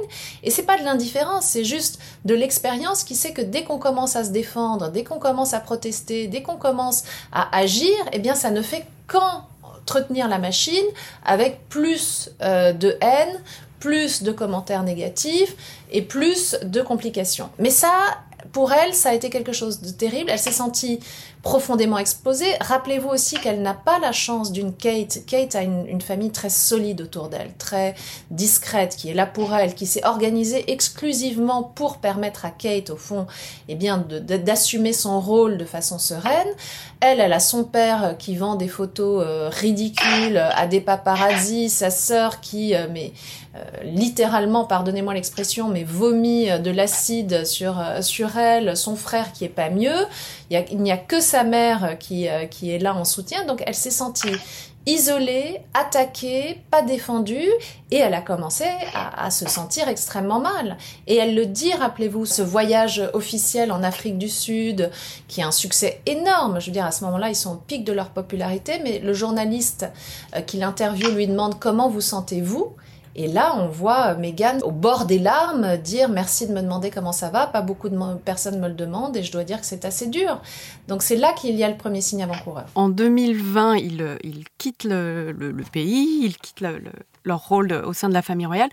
Et 0.42 0.50
c'est 0.50 0.62
pas 0.64 0.78
de 0.78 0.84
l'indifférence, 0.84 1.46
c'est 1.46 1.64
juste 1.64 1.98
de 2.24 2.34
l'expérience 2.34 3.04
qui 3.04 3.14
sait 3.14 3.32
que 3.32 3.42
dès 3.42 3.64
qu'on 3.64 3.78
commence 3.78 4.16
à 4.16 4.24
se 4.24 4.30
défendre, 4.30 4.90
dès 4.90 5.04
qu'on 5.04 5.18
commence 5.18 5.54
à 5.54 5.60
protester, 5.60 6.28
dès 6.28 6.42
qu'on 6.42 6.56
commence 6.56 7.04
à 7.32 7.56
agir, 7.56 7.94
eh 8.12 8.18
bien, 8.18 8.34
ça 8.34 8.50
ne 8.50 8.62
fait 8.62 8.86
qu'entretenir 9.06 10.28
la 10.28 10.38
machine 10.38 10.86
avec 11.24 11.68
plus 11.68 12.30
euh, 12.42 12.72
de 12.72 12.96
haine, 13.00 13.42
plus 13.80 14.22
de 14.22 14.30
commentaires 14.30 14.84
négatifs 14.84 15.56
et 15.90 16.02
plus 16.02 16.56
de 16.62 16.82
complications. 16.82 17.50
Mais 17.58 17.70
ça, 17.70 17.90
pour 18.52 18.72
elle, 18.72 18.94
ça 18.94 19.10
a 19.10 19.14
été 19.14 19.30
quelque 19.30 19.52
chose 19.52 19.80
de 19.80 19.90
terrible. 19.90 20.30
Elle 20.30 20.38
s'est 20.38 20.52
sentie 20.52 21.00
profondément 21.42 21.98
exposée. 21.98 22.54
Rappelez-vous 22.60 23.08
aussi 23.08 23.34
qu'elle 23.34 23.62
n'a 23.62 23.74
pas 23.74 23.98
la 23.98 24.12
chance 24.12 24.52
d'une 24.52 24.72
Kate. 24.72 25.26
Kate 25.26 25.56
a 25.56 25.62
une, 25.62 26.00
famille 26.00 26.30
très 26.30 26.48
solide 26.48 27.00
autour 27.00 27.28
d'elle, 27.28 27.52
très 27.58 27.94
discrète, 28.30 28.96
qui 28.96 29.10
est 29.10 29.14
là 29.14 29.26
pour 29.26 29.54
elle, 29.54 29.74
qui 29.74 29.86
s'est 29.86 30.04
organisée 30.06 30.70
exclusivement 30.70 31.62
pour 31.62 31.98
permettre 31.98 32.44
à 32.44 32.50
Kate, 32.50 32.90
au 32.90 32.96
fond, 32.96 33.26
eh 33.68 33.74
bien, 33.74 33.98
d'assumer 33.98 34.92
son 34.92 35.20
rôle 35.20 35.58
de 35.58 35.64
façon 35.64 35.98
sereine. 35.98 36.48
Elle, 37.00 37.18
elle 37.18 37.32
a 37.32 37.40
son 37.40 37.64
père 37.64 38.14
qui 38.16 38.36
vend 38.36 38.54
des 38.54 38.68
photos 38.68 39.24
euh, 39.26 39.48
ridicules 39.50 40.36
à 40.36 40.68
des 40.68 40.80
paparazzis, 40.80 41.68
sa 41.68 41.90
sœur 41.90 42.40
qui, 42.40 42.76
euh, 42.76 42.86
mais 42.92 43.12
euh, 43.56 43.58
littéralement, 43.82 44.64
pardonnez-moi 44.64 45.14
l'expression, 45.14 45.68
mais 45.68 45.82
vomit 45.82 46.46
de 46.60 46.70
l'acide 46.70 47.44
sur 47.44 47.82
sur 48.00 48.38
elle, 48.38 48.76
son 48.76 48.94
frère 48.94 49.32
qui 49.32 49.44
est 49.44 49.48
pas 49.48 49.68
mieux. 49.68 50.06
Il 50.52 50.82
n'y 50.82 50.92
a, 50.92 50.96
que 50.96 51.20
sa 51.20 51.44
mère 51.44 51.96
qui 51.98 52.28
qui 52.50 52.70
est 52.70 52.78
là 52.78 52.94
en 52.94 53.04
soutien, 53.04 53.44
donc 53.46 53.62
elle 53.66 53.74
s'est 53.74 53.90
sentie 53.90 54.36
isolée, 54.86 55.60
attaquée, 55.74 56.60
pas 56.70 56.82
défendue, 56.82 57.48
et 57.90 57.96
elle 57.96 58.14
a 58.14 58.20
commencé 58.20 58.64
à, 58.94 59.30
se 59.30 59.48
sentir 59.48 59.88
extrêmement 59.88 60.40
mal. 60.40 60.76
Et 61.06 61.16
elle 61.16 61.34
le 61.34 61.46
dit, 61.46 61.72
rappelez-vous, 61.72 62.26
ce 62.26 62.42
voyage 62.42 63.02
officiel 63.12 63.70
en 63.70 63.82
Afrique 63.82 64.18
du 64.18 64.28
Sud, 64.28 64.90
qui 65.28 65.42
a 65.42 65.46
un 65.46 65.52
succès 65.52 66.00
énorme. 66.06 66.60
Je 66.60 66.66
veux 66.66 66.72
dire, 66.72 66.86
à 66.86 66.92
ce 66.92 67.04
moment-là, 67.04 67.28
ils 67.28 67.36
sont 67.36 67.52
au 67.52 67.56
pic 67.56 67.84
de 67.84 67.92
leur 67.92 68.10
popularité, 68.10 68.80
mais 68.82 68.98
le 68.98 69.12
journaliste 69.12 69.86
euh, 70.34 70.40
qui 70.40 70.56
l'interviewe 70.56 71.14
lui 71.14 71.28
demande 71.28 71.58
comment 71.60 71.88
vous 71.88 72.00
sentez-vous? 72.00 72.74
Et 73.14 73.28
là, 73.28 73.54
on 73.58 73.68
voit 73.68 74.14
Meghan 74.14 74.60
au 74.62 74.70
bord 74.70 75.04
des 75.04 75.18
larmes 75.18 75.76
dire 75.76 76.08
merci 76.08 76.46
de 76.46 76.52
me 76.52 76.62
demander 76.62 76.90
comment 76.90 77.12
ça 77.12 77.28
va. 77.28 77.46
Pas 77.46 77.60
beaucoup 77.60 77.88
de 77.88 77.98
personnes 78.24 78.58
me 78.58 78.68
le 78.68 78.74
demandent 78.74 79.16
et 79.16 79.22
je 79.22 79.30
dois 79.32 79.44
dire 79.44 79.60
que 79.60 79.66
c'est 79.66 79.84
assez 79.84 80.06
dur. 80.06 80.40
Donc 80.88 81.02
c'est 81.02 81.16
là 81.16 81.32
qu'il 81.34 81.54
y 81.56 81.64
a 81.64 81.68
le 81.68 81.76
premier 81.76 82.00
signe 82.00 82.22
avant-coureur. 82.22 82.64
En 82.74 82.88
2020, 82.88 83.76
ils, 83.76 84.18
il 84.24 84.44
quittent 84.56 84.84
le, 84.84 85.34
pays, 85.72 86.24
ils 86.24 86.36
quittent 86.38 86.64
leur 87.24 87.48
rôle 87.48 87.72
au 87.72 87.92
sein 87.92 88.08
de 88.08 88.14
la 88.14 88.22
famille 88.22 88.46
royale. 88.46 88.70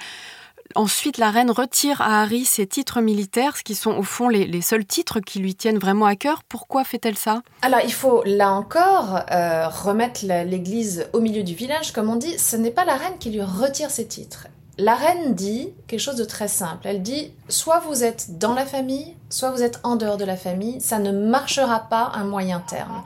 Ensuite, 0.75 1.17
la 1.17 1.31
reine 1.31 1.49
retire 1.49 2.01
à 2.01 2.21
Harry 2.21 2.45
ses 2.45 2.67
titres 2.67 3.01
militaires, 3.01 3.57
ce 3.57 3.63
qui 3.63 3.75
sont 3.75 3.91
au 3.91 4.03
fond 4.03 4.29
les, 4.29 4.61
seuls 4.61 4.85
titres 4.85 5.19
qui 5.19 5.39
lui 5.39 5.55
tiennent 5.55 5.79
vraiment 5.79 6.05
à 6.05 6.15
cœur. 6.15 6.43
Pourquoi 6.43 6.83
fait-elle 6.83 7.17
ça? 7.17 7.41
Alors, 7.61 7.79
il 7.83 7.93
faut 7.93 8.21
là 8.25 8.51
encore 8.51 9.21
euh, 9.31 9.67
remettre 9.67 10.21
l'église 10.25 11.07
au 11.13 11.21
milieu 11.21 11.43
du 11.43 11.55
village, 11.55 11.91
comme 11.91 12.09
on 12.09 12.15
dit. 12.15 12.37
Ce 12.37 12.55
n'est 12.55 12.71
pas 12.71 12.85
la 12.85 12.95
reine 12.95 13.17
qui 13.19 13.31
lui 13.31 13.41
retire 13.41 13.89
ses 13.89 14.07
titres. 14.07 14.47
La 14.77 14.95
reine 14.95 15.33
dit 15.33 15.73
quelque 15.87 15.99
chose 15.99 16.15
de 16.15 16.23
très 16.23 16.47
simple. 16.47 16.87
Elle 16.87 17.01
dit 17.01 17.33
soit 17.49 17.79
vous 17.79 18.03
êtes 18.03 18.37
dans 18.37 18.53
la 18.53 18.65
famille, 18.65 19.13
soit 19.29 19.51
vous 19.51 19.61
êtes 19.61 19.79
en 19.83 19.95
dehors 19.95 20.17
de 20.17 20.25
la 20.25 20.35
famille. 20.35 20.81
Ça 20.81 20.99
ne 20.99 21.11
marchera 21.11 21.79
pas 21.89 22.11
un 22.15 22.23
moyen 22.23 22.59
terme. 22.59 23.03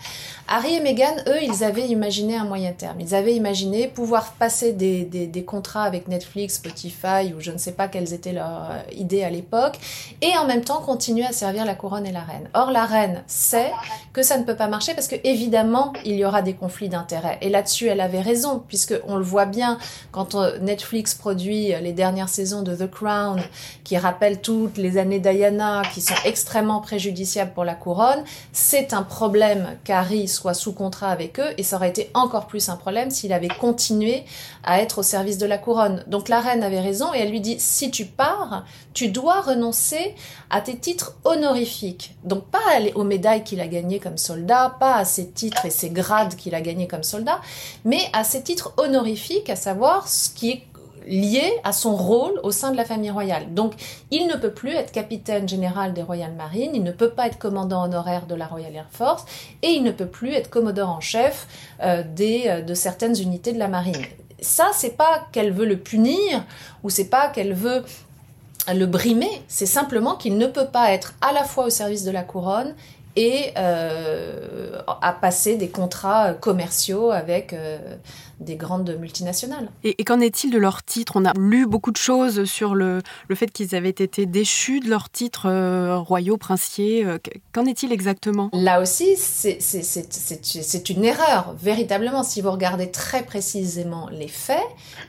Harry 0.48 0.76
et 0.76 0.82
Meghan, 0.82 1.16
eux, 1.28 1.42
ils 1.42 1.64
avaient 1.64 1.88
imaginé 1.88 2.36
un 2.36 2.44
moyen 2.44 2.74
terme. 2.74 3.00
Ils 3.00 3.16
avaient 3.16 3.34
imaginé 3.34 3.88
pouvoir 3.88 4.34
passer 4.34 4.74
des, 4.74 5.04
des, 5.06 5.44
contrats 5.44 5.84
avec 5.84 6.08
Netflix, 6.08 6.56
Spotify 6.56 7.34
ou 7.36 7.40
je 7.40 7.52
ne 7.52 7.58
sais 7.58 7.72
pas 7.72 7.88
quelles 7.88 8.14
étaient 8.14 8.34
leurs 8.34 8.72
euh, 8.72 8.80
idées 8.92 9.24
à 9.24 9.30
l'époque 9.30 9.78
et 10.22 10.38
en 10.38 10.46
même 10.46 10.64
temps 10.64 10.82
continuer 10.82 11.26
à 11.26 11.32
servir 11.32 11.66
la 11.66 11.76
couronne 11.76 12.06
et 12.06 12.12
la 12.12 12.22
reine. 12.22 12.50
Or, 12.54 12.72
la 12.72 12.86
reine 12.86 13.24
sait 13.28 13.72
que 14.12 14.22
ça 14.22 14.38
ne 14.38 14.44
peut 14.44 14.56
pas 14.56 14.68
marcher 14.68 14.94
parce 14.94 15.08
que 15.08 15.16
évidemment, 15.24 15.94
il 16.06 16.16
y 16.16 16.26
aura 16.26 16.42
des 16.42 16.54
conflits 16.54 16.90
d'intérêts. 16.90 17.38
Et 17.42 17.50
là-dessus, 17.50 17.88
elle 17.88 18.02
avait 18.02 18.22
raison 18.22 18.64
puisque 18.68 18.96
on 19.08 19.16
le 19.16 19.24
voit 19.24 19.46
bien 19.46 19.78
quand 20.12 20.36
euh, 20.36 20.60
Netflix 20.60 21.16
produit 21.16 21.74
les 21.82 21.94
dernières 21.94 22.30
saisons 22.30 22.64
de 22.64 22.76
The 22.76 22.90
Crown 22.90 23.42
qui 23.84 23.98
rappellent 23.98 24.42
toutes 24.42 24.78
les 24.78 24.98
années 24.98 25.20
Diana 25.20 25.84
qui 25.94 26.02
sont 26.02 26.13
extrêmement 26.26 26.82
préjudiciables 26.82 27.54
pour 27.54 27.64
la 27.64 27.76
couronne. 27.76 28.24
C'est 28.52 28.94
un 28.94 29.04
problème 29.04 29.78
qu'Harry 29.84 30.28
soit 30.28 30.54
sous 30.54 30.74
contrat 30.74 31.10
avec 31.10 31.40
eux 31.40 31.54
et 31.58 31.64
ça 31.64 31.76
aurait 31.78 31.90
été 31.90 32.10
encore 32.14 32.48
plus 32.48 32.70
un 32.70 32.76
problème 32.76 33.12
s'il 33.12 33.34
avait 33.34 33.48
continué 33.48 34.24
à 34.64 34.82
être 34.82 35.00
au 35.00 35.04
service 35.04 35.38
de 35.38 35.46
la 35.46 35.58
couronne. 35.58 36.04
Donc 36.08 36.30
la 36.30 36.40
reine 36.40 36.64
avait 36.64 36.80
raison 36.80 37.14
et 37.14 37.20
elle 37.20 37.32
lui 37.32 37.42
dit 37.42 37.60
si 37.60 37.92
tu 37.92 38.06
pars, 38.06 38.66
tu 38.94 39.10
dois 39.10 39.42
renoncer 39.42 40.16
à 40.50 40.62
tes 40.62 40.78
titres 40.78 41.16
honorifiques. 41.24 42.16
Donc 42.24 42.46
pas 42.46 42.60
aux 42.96 43.04
médailles 43.04 43.44
qu'il 43.44 43.62
a 43.62 43.68
gagnées 43.68 44.00
comme 44.00 44.18
soldat, 44.18 44.76
pas 44.80 44.96
à 44.96 45.06
ses 45.06 45.30
titres 45.30 45.66
et 45.66 45.70
ses 45.70 45.90
grades 45.90 46.36
qu'il 46.36 46.56
a 46.56 46.62
gagnés 46.62 46.88
comme 46.88 47.04
soldat, 47.04 47.42
mais 47.86 48.02
à 48.14 48.24
ses 48.24 48.42
titres 48.42 48.74
honorifiques, 48.78 49.50
à 49.50 49.56
savoir 49.56 50.08
ce 50.08 50.30
qui 50.30 50.52
est 50.52 50.64
lié 51.08 51.52
à 51.64 51.72
son 51.72 51.96
rôle 51.96 52.40
au 52.44 52.52
sein 52.52 52.72
de 52.72 52.78
la 52.78 52.86
famille 52.86 53.12
royale. 53.12 53.54
Donc, 53.54 53.74
il 54.12 54.28
ne 54.28 54.36
peut 54.36 54.52
plus 54.52 54.72
être 54.72 54.92
capitaine 54.92 55.48
général 55.48 55.94
des 55.94 56.02
Royal 56.02 56.34
Marines, 56.34 56.72
il 56.74 56.84
ne 56.84 56.92
peut 56.92 57.10
pas 57.10 57.28
être 57.28 57.38
commandant 57.38 57.84
honoraire 57.84 58.26
de 58.26 58.36
la 58.36 58.46
Royal 58.46 58.76
Air 58.76 58.88
Force, 58.92 59.26
et 59.62 59.70
il 59.70 59.84
ne 59.84 59.92
peut 59.92 60.08
plus 60.08 60.34
être 60.34 60.50
commodore 60.50 60.90
en 60.90 61.02
chef 61.02 61.48
euh, 61.82 62.04
des, 62.04 62.44
euh, 62.48 62.62
de 62.62 62.74
certaines 62.74 63.20
unités 63.20 63.54
de 63.54 63.60
la 63.60 63.68
marine. 63.68 64.02
Ça, 64.42 64.72
c'est 64.74 64.98
pas 64.98 65.28
qu'elle 65.32 65.54
veut 65.54 65.66
le 65.66 65.78
punir, 65.78 66.44
ou 66.84 66.90
c'est 66.90 67.10
pas 67.10 67.30
qu'elle 67.30 67.54
veut 67.54 67.84
le 68.74 68.86
brimer, 68.86 69.42
c'est 69.48 69.66
simplement 69.66 70.16
qu'il 70.16 70.38
ne 70.38 70.48
peut 70.48 70.68
pas 70.68 70.92
être 70.92 71.16
à 71.22 71.34
la 71.34 71.44
fois 71.44 71.66
au 71.66 71.70
service 71.70 72.04
de 72.04 72.12
la 72.12 72.24
couronne 72.24 72.76
et 73.16 73.52
euh, 73.58 74.80
à 75.02 75.12
passer 75.12 75.58
des 75.58 75.70
contrats 75.70 76.34
commerciaux 76.34 77.12
avec 77.12 77.54
des 78.40 78.56
grandes 78.56 78.98
multinationales. 79.00 79.70
Et, 79.84 79.96
qu'en 80.04 80.20
est-il 80.20 80.52
de 80.52 80.58
leurs 80.58 80.84
titres? 80.84 81.14
On 81.16 81.26
a 81.26 81.34
lu 81.38 81.66
beaucoup 81.66 81.92
de 81.92 81.98
choses 81.98 82.46
sur 82.46 82.76
le, 82.76 83.02
le 83.28 83.36
fait 83.36 83.48
qu'ils 83.48 83.76
avaient 83.76 83.90
été 83.90 84.26
déchus 84.26 84.80
de 84.80 84.90
leurs 84.90 85.10
titres 85.10 85.48
euh, 85.48 85.98
royaux, 85.98 86.38
princiers. 86.38 87.06
Qu'en 87.52 87.66
est-il 87.66 87.92
exactement? 87.92 88.50
Là 88.54 88.82
aussi, 88.82 89.16
c'est 89.18 90.90
une 90.90 91.06
erreur, 91.06 91.56
véritablement. 91.58 92.24
Si 92.24 92.42
vous 92.42 92.52
regardez 92.52 92.92
très 92.92 93.24
précisément 93.24 94.10
les 94.12 94.28
faits, 94.28 94.64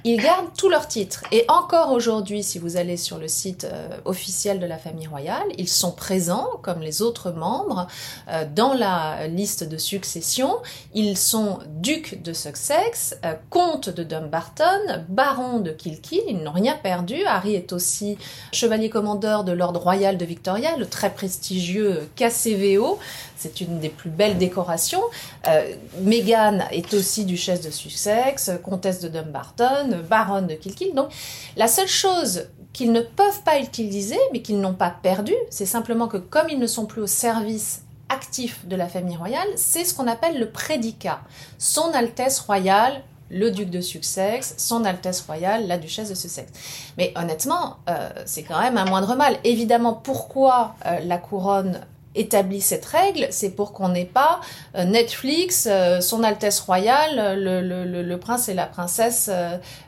ils 0.05 0.21
gardent 0.21 0.53
tous 0.57 0.69
leurs 0.69 0.89
titres. 0.89 1.25
Et 1.33 1.45
encore 1.49 1.93
aujourd'hui, 1.93 2.43
si 2.43 2.59
vous 2.59 2.77
allez 2.77 2.97
sur 2.97 3.19
le 3.19 3.29
site 3.29 3.67
officiel 4.05 4.61
de 4.61 4.67
la 4.67 4.79
famille 4.79 5.07
royale, 5.07 5.47
ils 5.59 5.69
sont 5.69 5.93
présents, 5.93 6.49
comme 6.63 6.81
les 6.81 7.03
autres 7.03 7.31
membres, 7.33 7.87
euh, 8.29 8.45
dans 8.55 8.75
la 8.75 9.27
liste 9.27 9.65
de 9.65 9.79
succession, 9.79 10.57
ils 10.95 11.17
sont 11.17 11.59
ducs 11.69 12.23
de 12.23 12.33
Sussex, 12.33 13.14
euh, 13.25 13.35
comte 13.51 13.89
de 13.89 14.03
Dumbarton, 14.03 15.05
baron 15.09 15.61
de 15.61 15.71
Kilkeel, 15.71 16.23
ils 16.29 16.43
n'ont 16.43 16.53
rien 16.53 16.77
perdu. 16.83 17.25
Harry 17.27 17.55
est 17.55 17.73
aussi 17.73 18.19
chevalier 18.53 18.91
commandeur 18.91 19.45
de 19.45 19.53
l'ordre 19.53 19.81
royal 19.81 20.17
de 20.17 20.25
Victoria, 20.25 20.77
le 20.77 20.87
très 20.87 21.11
prestigieux 21.11 22.09
KCVO. 22.17 22.99
C'est 23.37 23.61
une 23.61 23.81
des 23.81 23.89
plus 23.89 24.11
belles 24.11 24.39
décorations. 24.39 25.03
Euh, 25.49 25.75
Meghan 26.01 26.61
est 26.71 26.95
aussi 26.95 27.25
duchesse 27.25 27.61
de 27.61 27.71
Sussex, 27.71 28.51
comtesse 28.63 29.01
de 29.01 29.09
Dumbarton, 29.09 30.03
baronne 30.09 30.47
de 30.47 30.55
Kilkeel. 30.55 30.95
Donc, 30.95 31.09
la 31.57 31.69
seule 31.69 31.89
chose 31.89 32.49
qu'ils 32.73 32.93
ne 32.93 33.01
peuvent 33.01 33.43
pas 33.45 33.61
utiliser, 33.61 34.19
mais 34.33 34.43
qu'ils 34.43 34.61
n'ont 34.61 34.75
pas 34.75 34.91
perdu, 34.91 35.35
c'est 35.49 35.67
simplement 35.67 36.09
que 36.09 36.17
comme 36.17 36.49
ils 36.51 36.59
ne 36.59 36.67
sont 36.67 36.87
plus 36.87 37.03
au 37.03 37.07
service 37.07 37.84
actif 38.09 38.67
de 38.67 38.77
la 38.77 38.89
famille 38.89 39.17
royale, 39.17 39.49
c'est 39.57 39.85
ce 39.85 39.95
qu'on 39.95 40.07
appelle 40.07 40.39
le 40.39 40.51
prédicat. 40.51 41.21
Son 41.59 41.93
Altesse 41.93 42.41
royale, 42.41 43.03
le 43.31 43.51
duc 43.51 43.71
de 43.71 43.81
Sussex, 43.81 44.55
son 44.59 44.85
Altesse 44.85 45.23
royale, 45.23 45.67
la 45.67 45.79
duchesse 45.79 46.11
de 46.11 46.15
Sussex. 46.15 46.51
Mais 46.99 47.13
honnêtement, 47.17 47.79
euh, 47.89 48.09
c'est 48.27 48.43
quand 48.43 48.61
même 48.61 48.79
un 48.79 48.85
moindre 48.85 49.17
mal. 49.17 49.37
Évidemment, 49.45 49.95
pourquoi 49.95 50.77
euh, 50.87 50.99
la 51.05 51.19
couronne 51.19 51.81
établit 52.15 52.61
cette 52.61 52.85
règle, 52.85 53.27
c'est 53.31 53.51
pour 53.51 53.73
qu'on 53.73 53.89
n'ait 53.89 54.05
pas 54.05 54.41
euh, 54.77 54.85
Netflix, 54.85 55.69
son 56.01 56.23
Altesse 56.23 56.61
royale, 56.61 57.37
le, 57.37 58.17
prince 58.17 58.49
et 58.49 58.55
la 58.55 58.67
princesse. 58.67 59.29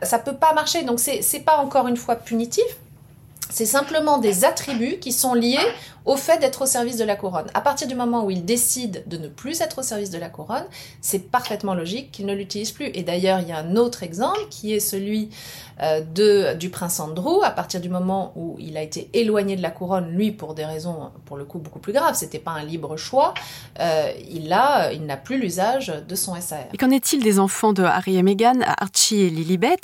ça 0.01 0.19
peut 0.19 0.35
pas 0.35 0.53
marcher. 0.53 0.83
Donc 0.83 0.99
c'est 0.99 1.45
pas 1.45 1.57
encore 1.57 1.87
une 1.87 1.95
fois 1.95 2.17
punitif. 2.17 2.65
C'est 3.49 3.65
simplement 3.65 4.17
des 4.17 4.43
attributs 4.43 4.97
qui 4.99 5.13
sont 5.13 5.33
liés 5.33 5.57
au 6.07 6.15
fait 6.15 6.39
d'être 6.39 6.63
au 6.63 6.65
service 6.65 6.95
de 6.95 7.03
la 7.03 7.17
couronne. 7.17 7.47
À 7.53 7.59
partir 7.59 7.87
du 7.87 7.93
moment 7.93 8.25
où 8.25 8.31
il 8.31 8.45
décide 8.45 9.03
de 9.07 9.17
ne 9.17 9.27
plus 9.27 9.59
être 9.59 9.79
au 9.79 9.81
service 9.83 10.09
de 10.09 10.17
la 10.17 10.29
couronne, 10.29 10.65
c'est 11.01 11.29
parfaitement 11.29 11.75
logique 11.75 12.11
qu'il 12.11 12.25
ne 12.25 12.33
l'utilise 12.33 12.71
plus. 12.71 12.89
Et 12.93 13.03
d'ailleurs, 13.03 13.41
il 13.41 13.49
y 13.49 13.51
a 13.51 13.57
un 13.57 13.75
autre 13.75 14.03
exemple 14.03 14.39
qui 14.49 14.73
est 14.73 14.79
celui 14.79 15.29
euh, 15.81 15.99
de, 16.01 16.55
du 16.55 16.69
prince 16.69 17.01
Andrew. 17.01 17.43
À 17.43 17.51
partir 17.51 17.81
du 17.81 17.89
moment 17.89 18.31
où 18.37 18.55
il 18.57 18.77
a 18.77 18.81
été 18.81 19.09
éloigné 19.13 19.57
de 19.57 19.61
la 19.61 19.69
couronne, 19.69 20.09
lui 20.09 20.31
pour 20.31 20.55
des 20.55 20.63
raisons, 20.63 21.11
pour 21.25 21.35
le 21.35 21.43
coup, 21.43 21.59
beaucoup 21.59 21.79
plus 21.79 21.91
graves, 21.91 22.15
c'était 22.15 22.39
pas 22.39 22.51
un 22.51 22.63
libre 22.63 22.95
choix, 22.95 23.33
euh, 23.81 24.09
il 24.31 24.51
a, 24.53 24.93
il 24.93 25.05
n'a 25.05 25.17
plus 25.17 25.37
l'usage 25.37 25.93
de 26.07 26.15
son 26.15 26.39
SAR. 26.39 26.59
Et 26.73 26.77
qu'en 26.77 26.89
est-il 26.89 27.21
des 27.21 27.37
enfants 27.37 27.73
de 27.73 27.83
Harry 27.83 28.15
et 28.15 28.23
Meghan, 28.23 28.61
Archie 28.61 29.23
et 29.23 29.29
Lilibet? 29.29 29.75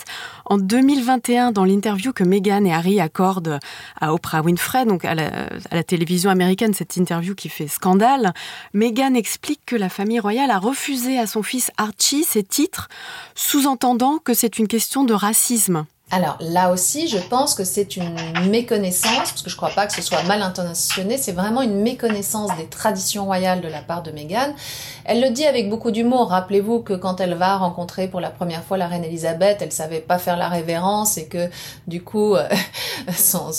En 0.45 0.57
2021, 0.57 1.51
dans 1.51 1.65
l'interview 1.65 2.13
que 2.13 2.23
Meghan 2.23 2.63
et 2.63 2.73
Harry 2.73 3.01
accordent 3.01 3.59
à 3.99 4.13
Oprah 4.13 4.41
Winfrey, 4.41 4.85
donc 4.85 5.03
à 5.03 5.15
la, 5.15 5.27
à 5.69 5.75
la 5.75 5.83
télévision, 5.83 6.12
américaine, 6.29 6.73
cette 6.73 6.97
interview 6.97 7.35
qui 7.35 7.49
fait 7.49 7.67
scandale, 7.67 8.33
Meghan 8.73 9.13
explique 9.13 9.61
que 9.65 9.75
la 9.75 9.89
famille 9.89 10.19
royale 10.19 10.51
a 10.51 10.59
refusé 10.59 11.19
à 11.19 11.27
son 11.27 11.43
fils 11.43 11.71
Archie 11.77 12.23
ses 12.23 12.43
titres, 12.43 12.89
sous-entendant 13.35 14.17
que 14.17 14.33
c'est 14.33 14.59
une 14.59 14.67
question 14.67 15.03
de 15.03 15.13
racisme. 15.13 15.85
Alors 16.11 16.37
là 16.41 16.71
aussi, 16.71 17.07
je 17.07 17.17
pense 17.17 17.55
que 17.55 17.63
c'est 17.63 17.97
une 17.97 18.15
méconnaissance, 18.51 19.31
parce 19.31 19.41
que 19.41 19.49
je 19.49 19.55
ne 19.55 19.57
crois 19.57 19.71
pas 19.71 19.87
que 19.87 19.93
ce 19.93 20.03
soit 20.03 20.21
mal 20.23 20.43
intentionné, 20.43 21.17
c'est 21.17 21.31
vraiment 21.31 21.63
une 21.63 21.81
méconnaissance 21.81 22.55
des 22.55 22.67
traditions 22.67 23.25
royales 23.25 23.61
de 23.61 23.67
la 23.67 23.81
part 23.81 24.03
de 24.03 24.11
Meghan. 24.11 24.53
Elle 25.05 25.21
le 25.21 25.31
dit 25.31 25.45
avec 25.45 25.69
beaucoup 25.69 25.89
d'humour. 25.89 26.29
Rappelez-vous 26.29 26.81
que 26.81 26.93
quand 26.93 27.19
elle 27.19 27.33
va 27.33 27.57
rencontrer 27.57 28.07
pour 28.07 28.19
la 28.19 28.29
première 28.29 28.63
fois 28.63 28.77
la 28.77 28.87
reine 28.87 29.03
Elisabeth, 29.03 29.63
elle 29.63 29.71
savait 29.71 30.01
pas 30.01 30.19
faire 30.19 30.37
la 30.37 30.49
révérence 30.49 31.17
et 31.17 31.27
que 31.27 31.49
du 31.87 32.03
coup, 32.03 32.35
euh, 32.35 32.47
son, 33.17 33.51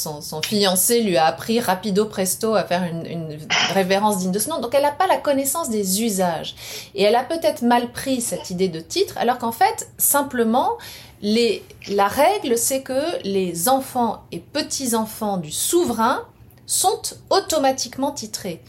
fiancé 0.43 1.03
lui 1.03 1.17
a 1.17 1.27
appris 1.27 1.59
rapido 1.59 2.05
presto 2.05 2.55
à 2.55 2.63
faire 2.63 2.85
une, 2.85 3.05
une 3.05 3.39
révérence 3.73 4.19
digne 4.19 4.33
de 4.33 4.39
ce 4.39 4.49
nom. 4.49 4.61
Donc 4.61 4.77
elle 4.77 4.83
n'a 4.83 4.93
pas 4.93 5.09
la 5.09 5.17
connaissance 5.17 5.71
des 5.71 6.05
usages. 6.05 6.55
Et 6.95 7.03
elle 7.03 7.17
a 7.17 7.25
peut-être 7.25 7.63
mal 7.63 7.91
pris 7.91 8.21
cette 8.21 8.51
idée 8.51 8.69
de 8.69 8.79
titre, 8.79 9.19
alors 9.19 9.39
qu'en 9.39 9.53
fait, 9.53 9.89
simplement, 9.99 10.71
la 11.23 12.09
règle, 12.09 12.59
c'est 12.59 12.83
que 12.83 13.23
les 13.25 13.69
enfants 13.69 14.25
et 14.33 14.41
petits-enfants 14.41 15.39
du 15.39 15.51
souverain 15.51 16.27
sont 16.67 17.03
automatiquement 17.31 18.13
titrés. 18.13 18.63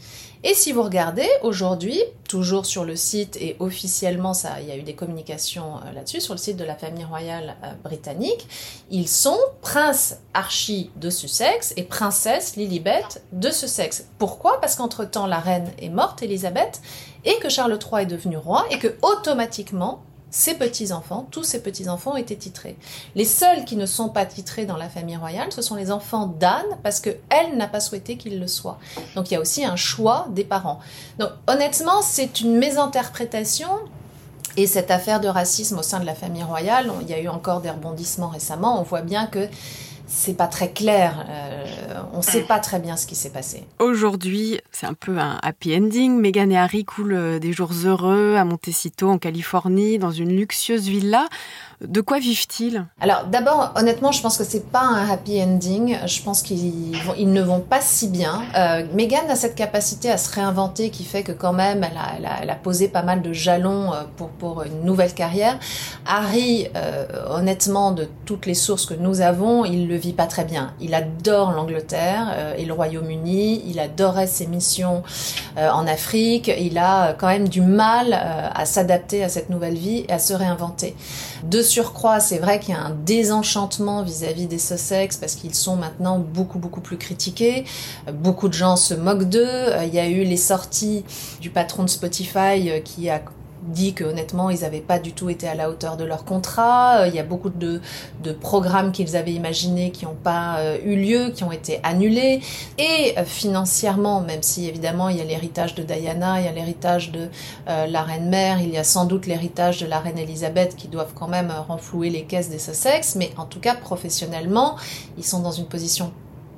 Et 0.44 0.54
si 0.54 0.70
vous 0.70 0.82
regardez 0.82 1.28
aujourd'hui, 1.42 2.00
toujours 2.28 2.66
sur 2.66 2.84
le 2.84 2.94
site 2.94 3.36
et 3.40 3.56
officiellement, 3.58 4.32
ça, 4.32 4.60
il 4.60 4.68
y 4.68 4.70
a 4.70 4.76
eu 4.76 4.82
des 4.82 4.94
communications 4.94 5.78
euh, 5.78 5.92
là-dessus 5.92 6.20
sur 6.20 6.34
le 6.34 6.38
site 6.38 6.56
de 6.56 6.64
la 6.64 6.76
famille 6.76 7.04
royale 7.04 7.56
euh, 7.64 7.72
britannique, 7.82 8.46
ils 8.90 9.08
sont 9.08 9.38
prince 9.60 10.18
Archie 10.34 10.90
de 10.96 11.10
Sussex 11.10 11.72
et 11.76 11.82
princesse 11.82 12.54
Lilibet 12.54 13.02
de 13.32 13.50
Sussex. 13.50 14.06
Pourquoi? 14.18 14.60
Parce 14.60 14.76
qu'entre 14.76 15.04
temps, 15.04 15.26
la 15.26 15.40
reine 15.40 15.68
est 15.80 15.88
morte, 15.88 16.22
Elisabeth, 16.22 16.80
et 17.24 17.36
que 17.40 17.48
Charles 17.48 17.76
III 17.82 18.02
est 18.02 18.06
devenu 18.06 18.36
roi 18.36 18.66
et 18.70 18.78
que 18.78 18.94
automatiquement 19.02 20.02
ses 20.36 20.52
petits-enfants, 20.52 21.26
tous 21.30 21.44
ses 21.44 21.62
petits-enfants 21.62 22.14
été 22.14 22.36
titrés. 22.36 22.76
Les 23.14 23.24
seuls 23.24 23.64
qui 23.64 23.74
ne 23.74 23.86
sont 23.86 24.10
pas 24.10 24.26
titrés 24.26 24.66
dans 24.66 24.76
la 24.76 24.90
famille 24.90 25.16
royale, 25.16 25.50
ce 25.50 25.62
sont 25.62 25.76
les 25.76 25.90
enfants 25.90 26.26
d'Anne, 26.26 26.76
parce 26.82 27.00
qu'elle 27.00 27.56
n'a 27.56 27.66
pas 27.66 27.80
souhaité 27.80 28.18
qu'ils 28.18 28.38
le 28.38 28.46
soient. 28.46 28.78
Donc 29.14 29.30
il 29.30 29.34
y 29.34 29.36
a 29.38 29.40
aussi 29.40 29.64
un 29.64 29.76
choix 29.76 30.26
des 30.28 30.44
parents. 30.44 30.78
Donc 31.18 31.30
honnêtement, 31.46 32.02
c'est 32.02 32.42
une 32.42 32.58
mésinterprétation. 32.58 33.70
Et 34.58 34.66
cette 34.66 34.90
affaire 34.90 35.20
de 35.20 35.28
racisme 35.28 35.78
au 35.78 35.82
sein 35.82 36.00
de 36.00 36.06
la 36.06 36.14
famille 36.14 36.42
royale, 36.42 36.92
il 37.00 37.08
y 37.08 37.14
a 37.14 37.20
eu 37.20 37.28
encore 37.28 37.62
des 37.62 37.70
rebondissements 37.70 38.28
récemment. 38.28 38.78
On 38.78 38.82
voit 38.82 39.00
bien 39.00 39.26
que 39.26 39.48
c'est 40.06 40.36
pas 40.36 40.46
très 40.46 40.70
clair. 40.70 41.26
Euh, 41.28 41.64
on 42.12 42.18
ne 42.18 42.22
sait 42.22 42.42
pas 42.42 42.58
très 42.58 42.78
bien 42.78 42.96
ce 42.96 43.06
qui 43.06 43.14
s'est 43.14 43.30
passé. 43.30 43.64
Aujourd'hui, 43.78 44.60
c'est 44.72 44.86
un 44.86 44.94
peu 44.94 45.18
un 45.18 45.38
happy 45.42 45.76
ending. 45.76 46.18
Meghan 46.18 46.50
et 46.50 46.56
Harry 46.56 46.84
coulent 46.84 47.12
euh, 47.12 47.38
des 47.38 47.52
jours 47.52 47.72
heureux 47.84 48.36
à 48.36 48.44
Montecito, 48.44 49.08
en 49.08 49.18
Californie, 49.18 49.98
dans 49.98 50.10
une 50.10 50.36
luxueuse 50.36 50.88
villa. 50.88 51.26
De 51.82 52.00
quoi 52.00 52.18
vivent-ils? 52.18 52.86
Alors 53.00 53.26
d'abord, 53.26 53.72
honnêtement, 53.76 54.10
je 54.10 54.22
pense 54.22 54.38
que 54.38 54.44
c'est 54.44 54.70
pas 54.70 54.80
un 54.80 55.10
happy 55.10 55.42
ending. 55.42 55.98
Je 56.06 56.22
pense 56.22 56.40
qu'ils 56.40 56.96
ils 57.18 57.30
ne 57.30 57.42
vont 57.42 57.60
pas 57.60 57.82
si 57.82 58.08
bien. 58.08 58.42
Euh, 58.56 58.86
Meghan 58.94 59.28
a 59.28 59.36
cette 59.36 59.54
capacité 59.54 60.10
à 60.10 60.16
se 60.16 60.32
réinventer 60.34 60.88
qui 60.88 61.04
fait 61.04 61.22
que 61.22 61.32
quand 61.32 61.52
même, 61.52 61.84
elle 61.84 61.98
a, 61.98 62.16
elle 62.16 62.26
a, 62.26 62.42
elle 62.42 62.50
a 62.50 62.54
posé 62.54 62.88
pas 62.88 63.02
mal 63.02 63.20
de 63.20 63.32
jalons 63.34 63.92
euh, 63.92 64.04
pour, 64.16 64.30
pour 64.30 64.62
une 64.62 64.84
nouvelle 64.84 65.12
carrière. 65.12 65.58
Harry, 66.06 66.68
euh, 66.76 67.06
honnêtement, 67.28 67.92
de 67.92 68.08
toutes 68.24 68.46
les 68.46 68.54
sources 68.54 68.86
que 68.86 68.94
nous 68.94 69.20
avons, 69.20 69.66
il 69.66 69.86
le 69.86 69.95
vit 69.96 70.12
pas 70.12 70.26
très 70.26 70.44
bien. 70.44 70.72
Il 70.80 70.94
adore 70.94 71.52
l'Angleterre 71.52 72.32
euh, 72.34 72.54
et 72.56 72.64
le 72.64 72.72
Royaume-Uni. 72.72 73.62
Il 73.66 73.78
adorait 73.78 74.26
ses 74.26 74.46
missions 74.46 75.02
euh, 75.56 75.68
en 75.70 75.86
Afrique. 75.86 76.50
Il 76.58 76.78
a 76.78 77.14
quand 77.14 77.28
même 77.28 77.48
du 77.48 77.60
mal 77.60 78.12
à 78.12 78.64
s'adapter 78.66 79.24
à 79.24 79.28
cette 79.28 79.50
nouvelle 79.50 79.76
vie 79.76 80.04
et 80.08 80.12
à 80.12 80.18
se 80.18 80.34
réinventer. 80.34 80.94
De 81.44 81.62
surcroît, 81.62 82.20
c'est 82.20 82.38
vrai 82.38 82.60
qu'il 82.60 82.74
y 82.74 82.76
a 82.76 82.80
un 82.80 82.96
désenchantement 83.04 84.02
vis-à-vis 84.02 84.46
des 84.46 84.58
Sussex 84.58 85.16
parce 85.16 85.34
qu'ils 85.34 85.54
sont 85.54 85.76
maintenant 85.76 86.18
beaucoup 86.18 86.58
beaucoup 86.58 86.80
plus 86.80 86.96
critiqués. 86.96 87.64
Beaucoup 88.12 88.48
de 88.48 88.54
gens 88.54 88.76
se 88.76 88.94
moquent 88.94 89.28
d'eux. 89.28 89.66
Il 89.84 89.94
y 89.94 89.98
a 89.98 90.08
eu 90.08 90.24
les 90.24 90.36
sorties 90.36 91.04
du 91.40 91.50
patron 91.50 91.84
de 91.84 91.88
Spotify 91.88 92.70
euh, 92.70 92.80
qui 92.80 93.08
a 93.10 93.20
dit 93.68 93.94
que 93.94 94.04
honnêtement 94.04 94.50
ils 94.50 94.60
n'avaient 94.60 94.80
pas 94.80 94.98
du 94.98 95.12
tout 95.12 95.30
été 95.30 95.48
à 95.48 95.54
la 95.54 95.70
hauteur 95.70 95.96
de 95.96 96.04
leur 96.04 96.24
contrat. 96.24 97.00
Euh, 97.00 97.08
il 97.08 97.14
y 97.14 97.18
a 97.18 97.22
beaucoup 97.22 97.50
de, 97.50 97.80
de 98.22 98.32
programmes 98.32 98.92
qu'ils 98.92 99.16
avaient 99.16 99.32
imaginés 99.32 99.90
qui 99.90 100.04
n'ont 100.04 100.14
pas 100.14 100.58
euh, 100.58 100.78
eu 100.84 100.96
lieu, 100.96 101.30
qui 101.30 101.44
ont 101.44 101.52
été 101.52 101.80
annulés. 101.82 102.40
Et 102.78 103.14
euh, 103.18 103.24
financièrement, 103.24 104.20
même 104.20 104.42
si 104.42 104.68
évidemment 104.68 105.08
il 105.08 105.18
y 105.18 105.20
a 105.20 105.24
l'héritage 105.24 105.74
de 105.74 105.82
Diana, 105.82 106.40
il 106.40 106.46
y 106.46 106.48
a 106.48 106.52
l'héritage 106.52 107.12
de 107.12 107.28
la 107.66 108.02
reine 108.02 108.28
mère, 108.28 108.60
il 108.60 108.70
y 108.70 108.78
a 108.78 108.84
sans 108.84 109.04
doute 109.04 109.26
l'héritage 109.26 109.80
de 109.80 109.86
la 109.86 109.98
reine 109.98 110.18
Elisabeth 110.18 110.76
qui 110.76 110.88
doivent 110.88 111.12
quand 111.14 111.28
même 111.28 111.52
renflouer 111.68 112.10
les 112.10 112.22
caisses 112.24 112.48
des 112.48 112.58
Sussex, 112.58 113.16
mais 113.16 113.30
en 113.36 113.44
tout 113.44 113.60
cas 113.60 113.74
professionnellement, 113.74 114.76
ils 115.18 115.24
sont 115.24 115.40
dans 115.40 115.50
une 115.50 115.66
position 115.66 116.12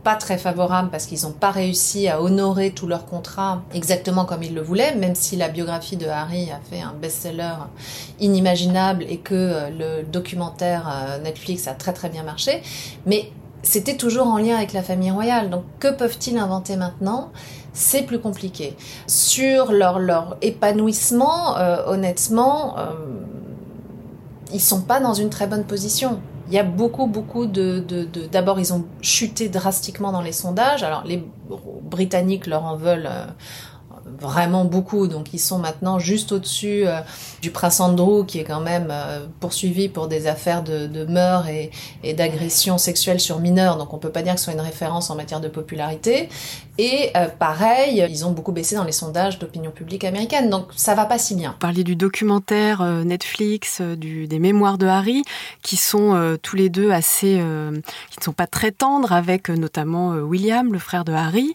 pas 0.04 0.14
très 0.14 0.38
favorable 0.38 0.88
parce 0.90 1.06
qu'ils 1.06 1.22
n'ont 1.22 1.32
pas 1.32 1.50
réussi 1.50 2.08
à 2.08 2.22
honorer 2.22 2.70
tout 2.70 2.86
leur 2.86 3.06
contrat 3.06 3.62
exactement 3.74 4.24
comme 4.24 4.42
ils 4.42 4.54
le 4.54 4.62
voulaient, 4.62 4.94
même 4.94 5.14
si 5.14 5.36
la 5.36 5.48
biographie 5.48 5.96
de 5.96 6.06
Harry 6.06 6.50
a 6.50 6.60
fait 6.70 6.80
un 6.80 6.92
best-seller 6.92 7.54
inimaginable 8.20 9.04
et 9.08 9.18
que 9.18 9.34
euh, 9.34 9.70
le 9.70 10.02
documentaire 10.04 10.88
euh, 10.88 11.18
Netflix 11.18 11.66
a 11.68 11.74
très 11.74 11.92
très 11.92 12.08
bien 12.08 12.22
marché. 12.22 12.62
Mais 13.06 13.32
c'était 13.62 13.96
toujours 13.96 14.28
en 14.28 14.38
lien 14.38 14.56
avec 14.56 14.72
la 14.72 14.82
famille 14.82 15.10
royale. 15.10 15.50
Donc 15.50 15.64
que 15.78 15.88
peuvent-ils 15.88 16.38
inventer 16.38 16.76
maintenant? 16.76 17.30
C'est 17.72 18.02
plus 18.02 18.18
compliqué. 18.18 18.76
Sur 19.06 19.72
leur, 19.72 19.98
leur 19.98 20.36
épanouissement, 20.42 21.56
euh, 21.58 21.84
honnêtement, 21.86 22.78
euh, 22.78 22.92
ils 24.52 24.60
sont 24.60 24.82
pas 24.82 25.00
dans 25.00 25.14
une 25.14 25.30
très 25.30 25.46
bonne 25.46 25.64
position. 25.64 26.20
Il 26.48 26.54
y 26.54 26.58
a 26.58 26.62
beaucoup, 26.62 27.06
beaucoup 27.06 27.46
de... 27.46 27.84
D'abord, 28.32 28.58
ils 28.58 28.72
ont 28.72 28.84
chuté 29.02 29.48
drastiquement 29.48 30.12
dans 30.12 30.22
les 30.22 30.32
sondages. 30.32 30.82
Alors, 30.82 31.04
les 31.04 31.22
Britanniques 31.82 32.46
leur 32.46 32.64
en 32.64 32.76
veulent 32.76 33.08
euh, 33.10 33.26
vraiment 34.20 34.64
beaucoup. 34.64 35.06
Donc 35.06 35.32
ils 35.32 35.38
sont 35.38 35.58
maintenant 35.58 35.98
juste 35.98 36.32
au-dessus 36.32 36.86
euh, 36.86 37.00
du 37.42 37.50
prince 37.50 37.80
Andrew 37.80 38.24
qui 38.26 38.38
est 38.38 38.44
quand 38.44 38.60
même 38.60 38.88
euh, 38.90 39.26
poursuivi 39.40 39.88
pour 39.88 40.08
des 40.08 40.26
affaires 40.26 40.62
de, 40.62 40.86
de 40.86 41.04
meurtres 41.04 41.48
et, 41.48 41.70
et 42.02 42.14
d'agressions 42.14 42.78
sexuelles 42.78 43.20
sur 43.20 43.40
mineurs. 43.40 43.76
Donc 43.76 43.94
on 43.94 43.98
peut 43.98 44.10
pas 44.10 44.22
dire 44.22 44.34
que 44.34 44.38
ce 44.40 44.44
soit 44.44 44.54
une 44.54 44.60
référence 44.60 45.10
en 45.10 45.14
matière 45.14 45.40
de 45.40 45.48
popularité. 45.48 46.28
Et 46.78 47.10
euh, 47.16 47.26
pareil, 47.26 48.06
ils 48.08 48.24
ont 48.24 48.30
beaucoup 48.30 48.52
baissé 48.52 48.76
dans 48.76 48.84
les 48.84 48.92
sondages 48.92 49.38
d'opinion 49.38 49.70
publique 49.72 50.04
américaine. 50.04 50.48
Donc 50.48 50.68
ça 50.76 50.94
va 50.94 51.06
pas 51.06 51.18
si 51.18 51.34
bien. 51.34 51.50
Vous 51.50 51.58
parliez 51.58 51.84
du 51.84 51.96
documentaire 51.96 52.82
Netflix, 52.82 53.80
des 53.80 54.38
mémoires 54.38 54.78
de 54.78 54.86
Harry, 54.86 55.24
qui 55.62 55.76
sont 55.76 56.38
tous 56.40 56.54
les 56.54 56.68
deux 56.68 56.92
assez, 56.92 57.42
qui 58.10 58.18
ne 58.20 58.24
sont 58.24 58.32
pas 58.32 58.46
très 58.46 58.70
tendres, 58.70 59.12
avec 59.12 59.48
notamment 59.48 60.10
William, 60.12 60.72
le 60.72 60.78
frère 60.78 61.04
de 61.04 61.12
Harry. 61.12 61.52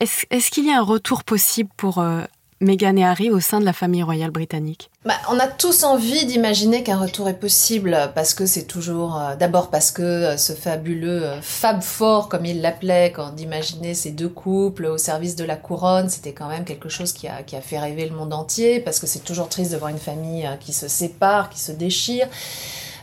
Est-ce 0.00 0.26
est 0.30 0.50
qu'il 0.50 0.66
y 0.66 0.70
a 0.70 0.78
un 0.78 0.82
retour 0.82 1.24
possible 1.24 1.70
pour 1.76 1.98
euh, 1.98 2.22
Meghan 2.60 2.96
et 2.96 3.04
Harry 3.04 3.30
au 3.30 3.40
sein 3.40 3.58
de 3.58 3.64
la 3.64 3.72
famille 3.72 4.02
royale 4.02 4.30
britannique? 4.30 4.90
Bah, 5.04 5.14
On 5.28 5.38
a 5.40 5.48
tous 5.48 5.82
envie 5.82 6.24
d'imaginer 6.24 6.84
qu'un 6.84 6.98
retour 6.98 7.28
est 7.28 7.38
possible 7.38 7.96
parce 8.14 8.32
que 8.32 8.46
c'est 8.46 8.64
toujours, 8.64 9.18
euh, 9.18 9.34
d'abord 9.34 9.70
parce 9.70 9.90
que 9.90 10.02
euh, 10.02 10.36
ce 10.36 10.52
fabuleux 10.52 11.24
Fab 11.42 11.82
Four, 11.82 12.28
comme 12.28 12.46
il 12.46 12.60
l'appelait, 12.60 13.10
quand 13.10 13.30
d'imaginer 13.30 13.94
ces 13.94 14.12
deux 14.12 14.28
couples 14.28 14.86
au 14.86 14.98
service 14.98 15.34
de 15.34 15.44
la 15.44 15.56
couronne, 15.56 16.08
c'était 16.08 16.32
quand 16.32 16.48
même 16.48 16.64
quelque 16.64 16.88
chose 16.88 17.12
qui 17.12 17.26
a, 17.26 17.42
qui 17.42 17.56
a 17.56 17.60
fait 17.60 17.78
rêver 17.80 18.08
le 18.08 18.14
monde 18.14 18.32
entier 18.32 18.78
parce 18.78 19.00
que 19.00 19.08
c'est 19.08 19.24
toujours 19.24 19.48
triste 19.48 19.72
de 19.72 19.76
voir 19.76 19.90
une 19.90 19.98
famille 19.98 20.48
qui 20.60 20.72
se 20.72 20.86
sépare, 20.86 21.50
qui 21.50 21.58
se 21.58 21.72
déchire. 21.72 22.28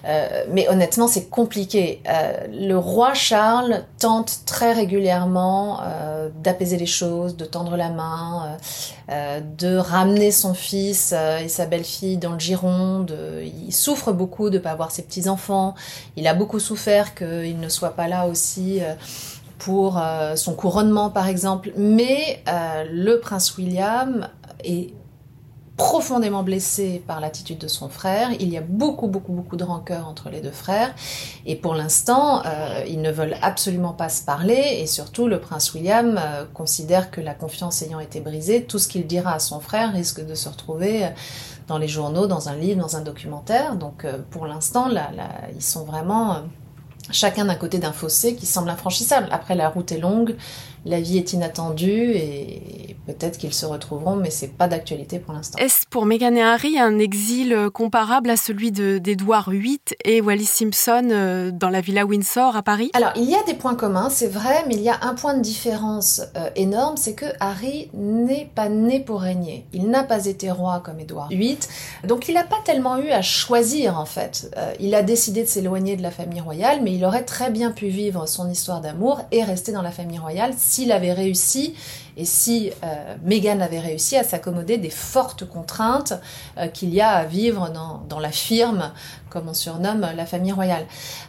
Euh, 0.06 0.46
mais 0.50 0.68
honnêtement, 0.70 1.08
c'est 1.08 1.30
compliqué. 1.30 2.02
Euh, 2.08 2.46
le 2.52 2.78
roi 2.78 3.14
Charles 3.14 3.84
tente 3.98 4.42
très 4.46 4.74
régulièrement 4.74 5.80
euh, 5.82 6.30
d'apaiser 6.44 6.78
les 6.78 6.86
choses, 6.86 7.36
de 7.38 7.46
tendre 7.46 7.76
la 7.76 7.90
main, 7.90 8.58
de 9.58 9.78
ramener 9.78 10.32
son 10.32 10.54
fils 10.54 11.14
et 11.14 11.48
sa 11.48 11.66
belle-fille 11.66 12.18
dans 12.18 12.34
le 12.34 12.40
giron. 12.40 13.02
De... 13.02 13.44
Il 13.44 13.72
souffre 13.72 14.12
beaucoup 14.12 14.50
de 14.50 14.58
ne 14.58 14.64
pas 14.64 14.72
avoir 14.72 14.92
ses 14.92 15.04
petits-enfants. 15.04 15.76
Il 16.16 16.28
a 16.28 16.34
beaucoup 16.34 16.60
souffert 16.60 17.16
qu'il 17.16 17.60
ne 17.60 17.70
soit 17.70 17.92
pas 17.92 18.08
là 18.08 18.28
aussi 18.28 18.82
pour 19.60 20.02
son 20.36 20.54
couronnement, 20.54 21.10
par 21.10 21.28
exemple. 21.28 21.72
Mais 21.78 22.42
le 22.48 23.18
prince 23.18 23.56
William 23.58 24.28
est 24.64 24.92
profondément 25.78 26.44
blessé 26.44 27.04
par 27.06 27.20
l'attitude 27.20 27.58
de 27.58 27.68
son 27.68 27.90
frère. 27.90 28.30
Il 28.40 28.50
y 28.50 28.58
a 28.58 28.62
beaucoup, 28.62 29.08
beaucoup, 29.08 29.34
beaucoup 29.34 29.58
de 29.58 29.64
rancœur 29.64 30.08
entre 30.08 30.30
les 30.30 30.40
deux 30.40 30.52
frères. 30.52 30.96
Et 31.46 31.56
pour 31.56 31.76
l'instant, 31.76 32.44
euh, 32.46 32.84
ils 32.88 33.02
ne 33.02 33.12
veulent 33.12 33.36
absolument 33.42 33.92
pas 33.92 34.08
se 34.08 34.24
parler. 34.24 34.78
Et 34.80 34.88
surtout, 34.88 35.28
le 35.28 35.40
prince 35.40 35.74
William 35.74 36.18
euh, 36.18 36.46
considère 36.54 37.12
que 37.12 37.20
la 37.20 37.34
confiance 37.34 37.82
ayant 37.82 38.00
été 38.00 38.22
brisée, 38.22 38.64
tout 38.64 38.80
ce 38.80 38.88
qu'il 38.88 39.06
dira 39.06 39.34
à 39.34 39.40
son 39.40 39.60
frère 39.60 39.92
risque 39.92 40.26
de 40.26 40.34
se 40.34 40.48
retrouver 40.48 41.06
euh, 41.06 41.10
dans 41.68 41.78
les 41.78 41.90
journaux, 41.90 42.28
dans 42.28 42.48
un 42.48 42.56
livre, 42.56 42.80
dans 42.80 42.96
un 42.96 43.02
documentaire. 43.02 43.76
Donc 43.76 44.06
pour 44.30 44.46
l'instant, 44.46 44.88
là, 44.88 45.10
là, 45.16 45.30
ils 45.56 45.64
sont 45.64 45.84
vraiment 45.84 46.44
chacun 47.12 47.46
d'un 47.46 47.56
côté 47.56 47.80
d'un 47.80 47.92
fossé 47.92 48.36
qui 48.36 48.46
semble 48.46 48.70
infranchissable. 48.70 49.28
Après, 49.32 49.56
la 49.56 49.70
route 49.70 49.92
est 49.92 49.98
longue, 49.98 50.36
la 50.86 51.02
vie 51.02 51.18
est 51.18 51.34
inattendue 51.34 52.12
et 52.16 52.95
Peut-être 53.06 53.38
qu'ils 53.38 53.54
se 53.54 53.66
retrouveront, 53.66 54.16
mais 54.16 54.32
c'est 54.32 54.48
pas 54.48 54.68
d'actualité 54.68 55.20
pour 55.20 55.34
l'instant. 55.34 55.60
Est-ce 55.60 55.86
pour 55.90 56.06
Meghan 56.06 56.36
et 56.36 56.42
Harry 56.42 56.80
un 56.80 56.98
exil 56.98 57.54
euh, 57.54 57.70
comparable 57.70 58.30
à 58.32 58.38
celui 58.38 58.72
d'Edouard 58.72 59.52
VIII 59.52 59.80
et 60.04 60.22
Wallis 60.22 60.46
Simpson 60.46 61.10
euh, 61.12 61.52
dans 61.52 61.70
la 61.70 61.82
villa 61.82 62.06
Windsor 62.06 62.56
à 62.56 62.64
Paris? 62.64 62.90
Alors, 62.94 63.12
il 63.16 63.30
y 63.30 63.36
a 63.36 63.44
des 63.44 63.54
points 63.54 63.76
communs, 63.76 64.10
c'est 64.10 64.28
vrai, 64.28 64.66
mais 64.68 64.76
il 64.76 64.82
y 64.82 64.90
a 64.90 64.98
un 65.04 65.14
point 65.14 65.36
de 65.36 65.42
différence 65.42 66.22
euh, 66.36 66.50
énorme, 66.56 66.98
c'est 66.98 67.14
que 67.14 67.28
Harry 67.40 67.90
n'est 67.94 68.50
pas 68.56 68.70
né 68.70 69.00
pour 69.00 69.22
régner. 69.22 69.66
Il 69.72 69.90
n'a 69.90 70.04
pas 70.04 70.26
été 70.26 70.50
roi 70.50 70.82
comme 70.84 71.00
Édouard 71.00 71.30
VIII, 71.30 71.60
donc 72.06 72.28
il 72.28 72.34
n'a 72.34 72.44
pas 72.44 72.60
tellement 72.66 72.98
eu 72.98 73.10
à 73.10 73.22
choisir 73.22 74.00
en 74.00 74.06
fait. 74.06 74.52
il 74.80 74.96
a 74.96 75.04
décidé 75.04 75.44
de 75.44 75.48
s'éloigner 75.48 75.96
de 75.96 76.02
la 76.02 76.12
famille 76.12 76.42
royale, 76.42 76.80
mais 76.82 76.94
il 76.94 77.06
aurait 77.06 77.24
très 77.24 77.52
bien 77.52 77.72
pu 77.72 77.88
vivre 77.88 78.28
son 78.28 78.50
histoire 78.50 78.82
d'amour 78.82 79.22
et 79.32 79.44
rester 79.44 79.72
dans 79.72 79.82
la 79.82 79.92
famille 79.92 80.20
royale 80.20 80.54
s'il 80.58 80.92
avait 80.92 81.14
réussi 81.14 81.76
et 82.18 82.26
si 82.26 82.72
euh, 82.84 83.16
Meghan 83.24 83.60
avait 83.60 83.80
réussi 83.80 84.16
à 84.18 84.24
s'accommoder 84.24 84.78
des 84.78 84.90
fortes 84.90 85.46
contraintes 85.46 86.14
euh, 86.58 86.68
qu'il 86.68 86.94
y 86.94 87.02
a 87.02 87.10
à 87.10 87.26
vivre 87.26 87.70
dans, 87.70 88.04
dans, 88.08 88.20
la 88.20 88.32
firme, 88.32 88.92
comme 89.30 89.50
on 89.50 89.54
surnomme 89.54 90.08
la 90.16 90.26
famille 90.26 90.54
royale. 90.54 90.86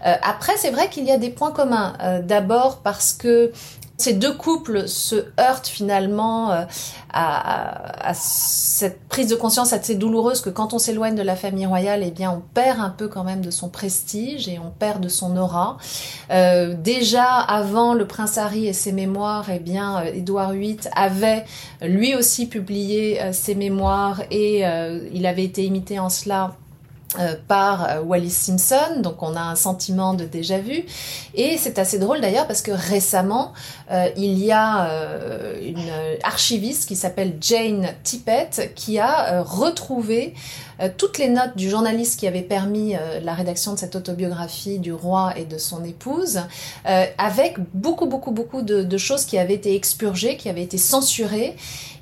Euh, 0.06 0.14
après, 0.22 0.52
c'est 0.56 0.70
vrai 0.70 0.88
qu'il 0.88 1.04
y 1.04 1.10
a 1.10 1.18
des 1.18 1.30
points 1.30 1.50
communs. 1.50 1.94
Euh, 2.02 2.22
d'abord 2.22 2.78
parce 2.78 3.12
que 3.12 3.52
ces 3.98 4.12
deux 4.12 4.34
couples 4.34 4.88
se 4.88 5.16
heurtent 5.40 5.68
finalement 5.68 6.52
euh, 6.52 6.64
à, 7.12 8.12
cette 8.14 9.00
prise 9.08 9.28
de 9.28 9.36
conscience 9.36 9.72
assez 9.72 9.94
douloureuse 9.94 10.40
que 10.42 10.50
quand 10.50 10.74
on 10.74 10.78
s'éloigne 10.78 11.14
de 11.14 11.22
la 11.22 11.34
famille 11.34 11.66
royale, 11.66 12.02
eh 12.04 12.10
bien, 12.10 12.30
on 12.30 12.42
perd 12.54 12.78
un 12.80 12.90
peu 12.90 13.08
quand 13.08 13.24
même 13.24 13.40
de 13.40 13.50
son 13.50 13.68
prestige 13.68 14.48
et 14.48 14.58
on 14.58 14.70
perd 14.70 15.02
de 15.02 15.08
son 15.08 15.36
aura. 15.36 15.78
Euh, 16.30 16.74
déjà 16.74 17.24
avant 17.24 17.94
le 17.94 18.06
prince 18.06 18.36
Harry 18.36 18.66
et 18.66 18.74
ses 18.74 18.92
mémoires, 18.92 19.46
eh 19.50 19.58
bien, 19.58 19.98
euh, 19.98 20.12
Édouard 20.12 20.52
VIII 20.52 20.78
avait 20.94 21.44
lui 21.80 22.14
aussi 22.14 22.46
publié 22.46 23.20
ses 23.32 23.54
mémoires 23.54 24.22
et 24.30 24.64
il 25.12 25.26
avait 25.26 25.44
été 25.44 25.64
imité 25.64 25.98
en 25.98 26.08
cela 26.08 26.54
par 27.48 27.88
euh, 27.88 28.02
Wallis 28.02 28.30
Simpson, 28.30 29.00
donc 29.00 29.22
on 29.22 29.34
a 29.36 29.40
un 29.40 29.56
sentiment 29.56 30.14
de 30.14 30.24
déjà 30.24 30.58
vu. 30.58 30.84
Et 31.34 31.56
c'est 31.58 31.78
assez 31.78 31.98
drôle 31.98 32.20
d'ailleurs 32.20 32.46
parce 32.46 32.62
que 32.62 32.72
récemment, 32.72 33.52
euh, 33.90 34.08
il 34.16 34.38
y 34.38 34.52
a 34.52 34.88
une 35.62 35.90
archiviste 36.22 36.88
qui 36.88 36.96
s'appelle 36.96 37.36
Jane 37.40 37.88
Tippett 38.02 38.72
qui 38.74 38.98
a 38.98 39.42
retrouvé 39.42 40.34
toutes 40.98 41.18
les 41.18 41.28
notes 41.28 41.56
du 41.56 41.70
journaliste 41.70 42.20
qui 42.20 42.26
avait 42.26 42.42
permis 42.42 42.94
la 43.22 43.34
rédaction 43.34 43.72
de 43.74 43.78
cette 43.78 43.96
autobiographie 43.96 44.78
du 44.78 44.92
roi 44.92 45.32
et 45.36 45.44
de 45.44 45.58
son 45.58 45.84
épouse, 45.84 46.40
avec 46.84 47.56
beaucoup, 47.74 48.06
beaucoup, 48.06 48.30
beaucoup 48.30 48.62
de, 48.62 48.82
de, 48.82 48.98
choses 48.98 49.24
qui 49.24 49.38
avaient 49.38 49.54
été 49.54 49.74
expurgées, 49.74 50.36
qui 50.36 50.48
avaient 50.48 50.62
été 50.62 50.78
censurées. 50.78 51.56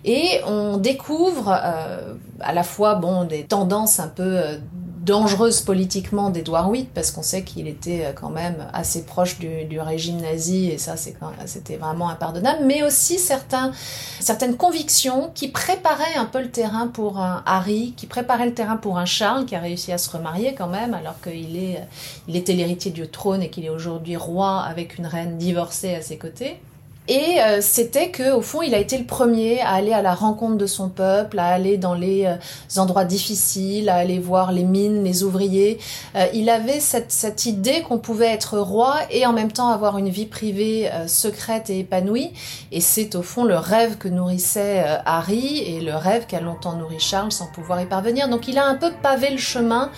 Et 0.05 0.41
on 0.47 0.77
découvre 0.77 1.49
à 1.51 2.53
la 2.53 2.63
fois 2.63 2.95
bon 2.95 3.25
des 3.25 3.45
tendances 3.45 4.01
un 4.01 4.09
peu 4.09 4.59
dangereuse 5.05 5.61
politiquement 5.61 6.31
d'Edouard 6.31 6.71
VIII 6.71 6.89
parce 6.95 7.11
qu'on 7.11 7.23
sait 7.23 7.43
qu'il 7.43 7.69
était 7.69 8.07
euh, 8.07 8.13
quand 8.13 8.31
même 8.31 8.67
assez 8.73 9.05
proche 9.05 9.39
du, 9.39 9.81
régime 9.81 10.21
nazi 10.21 10.71
et 10.71 10.79
ça 10.79 10.95
c'était 10.97 11.77
vraiment 11.77 12.09
impardonnable, 12.09 12.65
mais 12.65 12.83
aussi 12.83 13.19
certaines 13.19 14.57
convictions 14.57 15.31
qui 15.35 15.49
préparaient 15.49 16.15
un 16.17 16.25
peu 16.25 16.41
le 16.41 16.51
terrain 16.51 16.87
pour 16.87 17.19
un 17.19 17.43
Harry, 17.45 17.93
qui 17.97 18.07
préparaient 18.07 18.47
le 18.47 18.55
terrain 18.55 18.77
pour 18.77 18.99
un 18.99 19.05
Charles 19.05 19.45
qui 19.45 19.57
a 19.57 19.61
réussi 19.61 19.93
à 19.93 19.99
se 19.99 20.09
remarier 20.09 20.55
quand 20.55 20.69
même 20.69 20.95
alors 20.95 21.21
qu'il 21.21 21.57
est, 21.57 21.83
il 22.29 22.37
était 22.37 22.55
l'héritier 22.55 22.93
du 22.93 23.07
trône 23.09 23.43
et 23.43 23.51
qu'il 23.51 23.65
est 23.65 23.71
aujourd'hui 23.71 24.17
roi 24.17 24.61
avec 24.63 24.97
une 24.99 25.07
reine 25.07 25.37
divorcée 25.37 25.95
à 25.95 26.03
ses 26.03 26.17
côtés. 26.17 26.61
Et 27.07 27.39
euh, 27.39 27.61
c'était 27.61 28.11
que 28.11 28.33
au 28.33 28.41
fond, 28.41 28.63
il 28.63 28.75
a 28.75 28.79
été 28.79 28.97
le 28.97 29.05
premier 29.05 29.61
à 29.61 29.73
aller 29.73 29.93
à 29.93 30.01
la 30.01 30.15
rencontre 30.15 30.57
de 30.57 30.67
son 30.67 30.89
peuple, 30.89 31.39
à 31.39 31.49
aller 31.49 31.77
dans 31.77 31.93
les 31.93 32.25
euh, 32.25 32.81
endroits 32.81 33.05
difficiles, 33.05 33.91
à 33.91 33.97
aller 33.97 34.19
voir 34.19 34.53
les 34.53 34.65
mines, 34.65 35.05
les 35.05 35.23
ouvriers. 35.23 35.79
Euh, 36.17 36.27
il 36.33 36.49
avait 36.49 36.81
cette, 36.81 37.13
cette 37.13 37.45
idée 37.45 37.83
qu'on 37.83 37.99
pouvait 37.99 38.31
être 38.31 38.59
roi 38.59 38.97
et 39.11 39.27
en 39.27 39.35
même 39.35 39.53
temps 39.53 39.69
avoir 39.69 39.99
une 39.99 40.09
vie 40.09 40.25
privée 40.25 40.91
secrète 41.07 41.69
et 41.69 41.81
épanouie. 41.81 42.33
Et 42.73 42.81
c'est 42.81 43.15
au 43.17 43.23
fond 43.23 43.45
le 43.45 43.57
rêve 43.57 43.99
que 43.99 44.09
nourrissait 44.09 44.85
Harry 45.05 45.59
et 45.59 45.81
le 45.81 45.95
rêve 45.95 46.27
qu'a 46.27 46.41
longtemps 46.41 46.75
nourri 46.75 47.01
Charles 47.01 47.33
sans 47.33 47.47
pouvoir 47.47 47.81
y 47.83 47.87
parvenir. 47.87 48.29
Donc 48.29 48.49
il 48.49 48.59
a 48.59 48.67
un 48.67 48.77
peu 48.77 48.91
pavé 49.03 49.31
le 49.31 49.39
chemin 49.39 49.91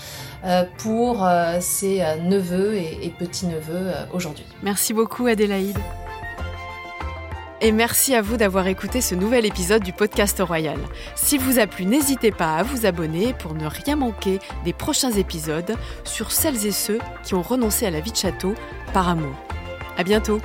pour 0.79 1.29
ses 1.61 2.03
neveux 2.23 2.75
et, 2.75 2.99
et 3.03 3.11
petits-neveux 3.11 3.92
aujourd'hui. 4.12 4.45
Merci 4.62 4.92
beaucoup 4.92 5.27
Adélaïde. 5.27 5.79
Et 7.62 7.73
merci 7.73 8.14
à 8.14 8.21
vous 8.21 8.37
d'avoir 8.37 8.66
écouté 8.66 9.01
ce 9.01 9.14
nouvel 9.14 9.47
épisode 9.47 9.83
du 9.83 9.95
podcast 9.95 10.42
Royal. 10.47 10.79
S'il 11.14 11.40
vous 11.40 11.59
a 11.59 11.66
plu, 11.66 11.87
n'hésitez 11.87 12.31
pas 12.31 12.57
à 12.57 12.62
vous 12.62 12.85
abonner 12.85 13.33
pour 13.33 13.55
ne 13.55 13.66
rien 13.66 13.97
manquer 13.97 14.40
des 14.64 14.75
prochains 14.75 15.12
épisodes 15.12 15.75
sur 16.05 16.33
celles 16.33 16.66
et 16.66 16.73
ceux 16.73 16.99
qui 17.25 17.35
ont 17.35 17.42
renoncé 17.42 17.87
à 17.87 17.90
la 17.90 18.01
vie 18.01 18.12
de 18.12 18.16
château 18.16 18.55
par 18.92 19.09
amour. 19.09 19.35
À 19.97 20.05
bientôt! 20.05 20.40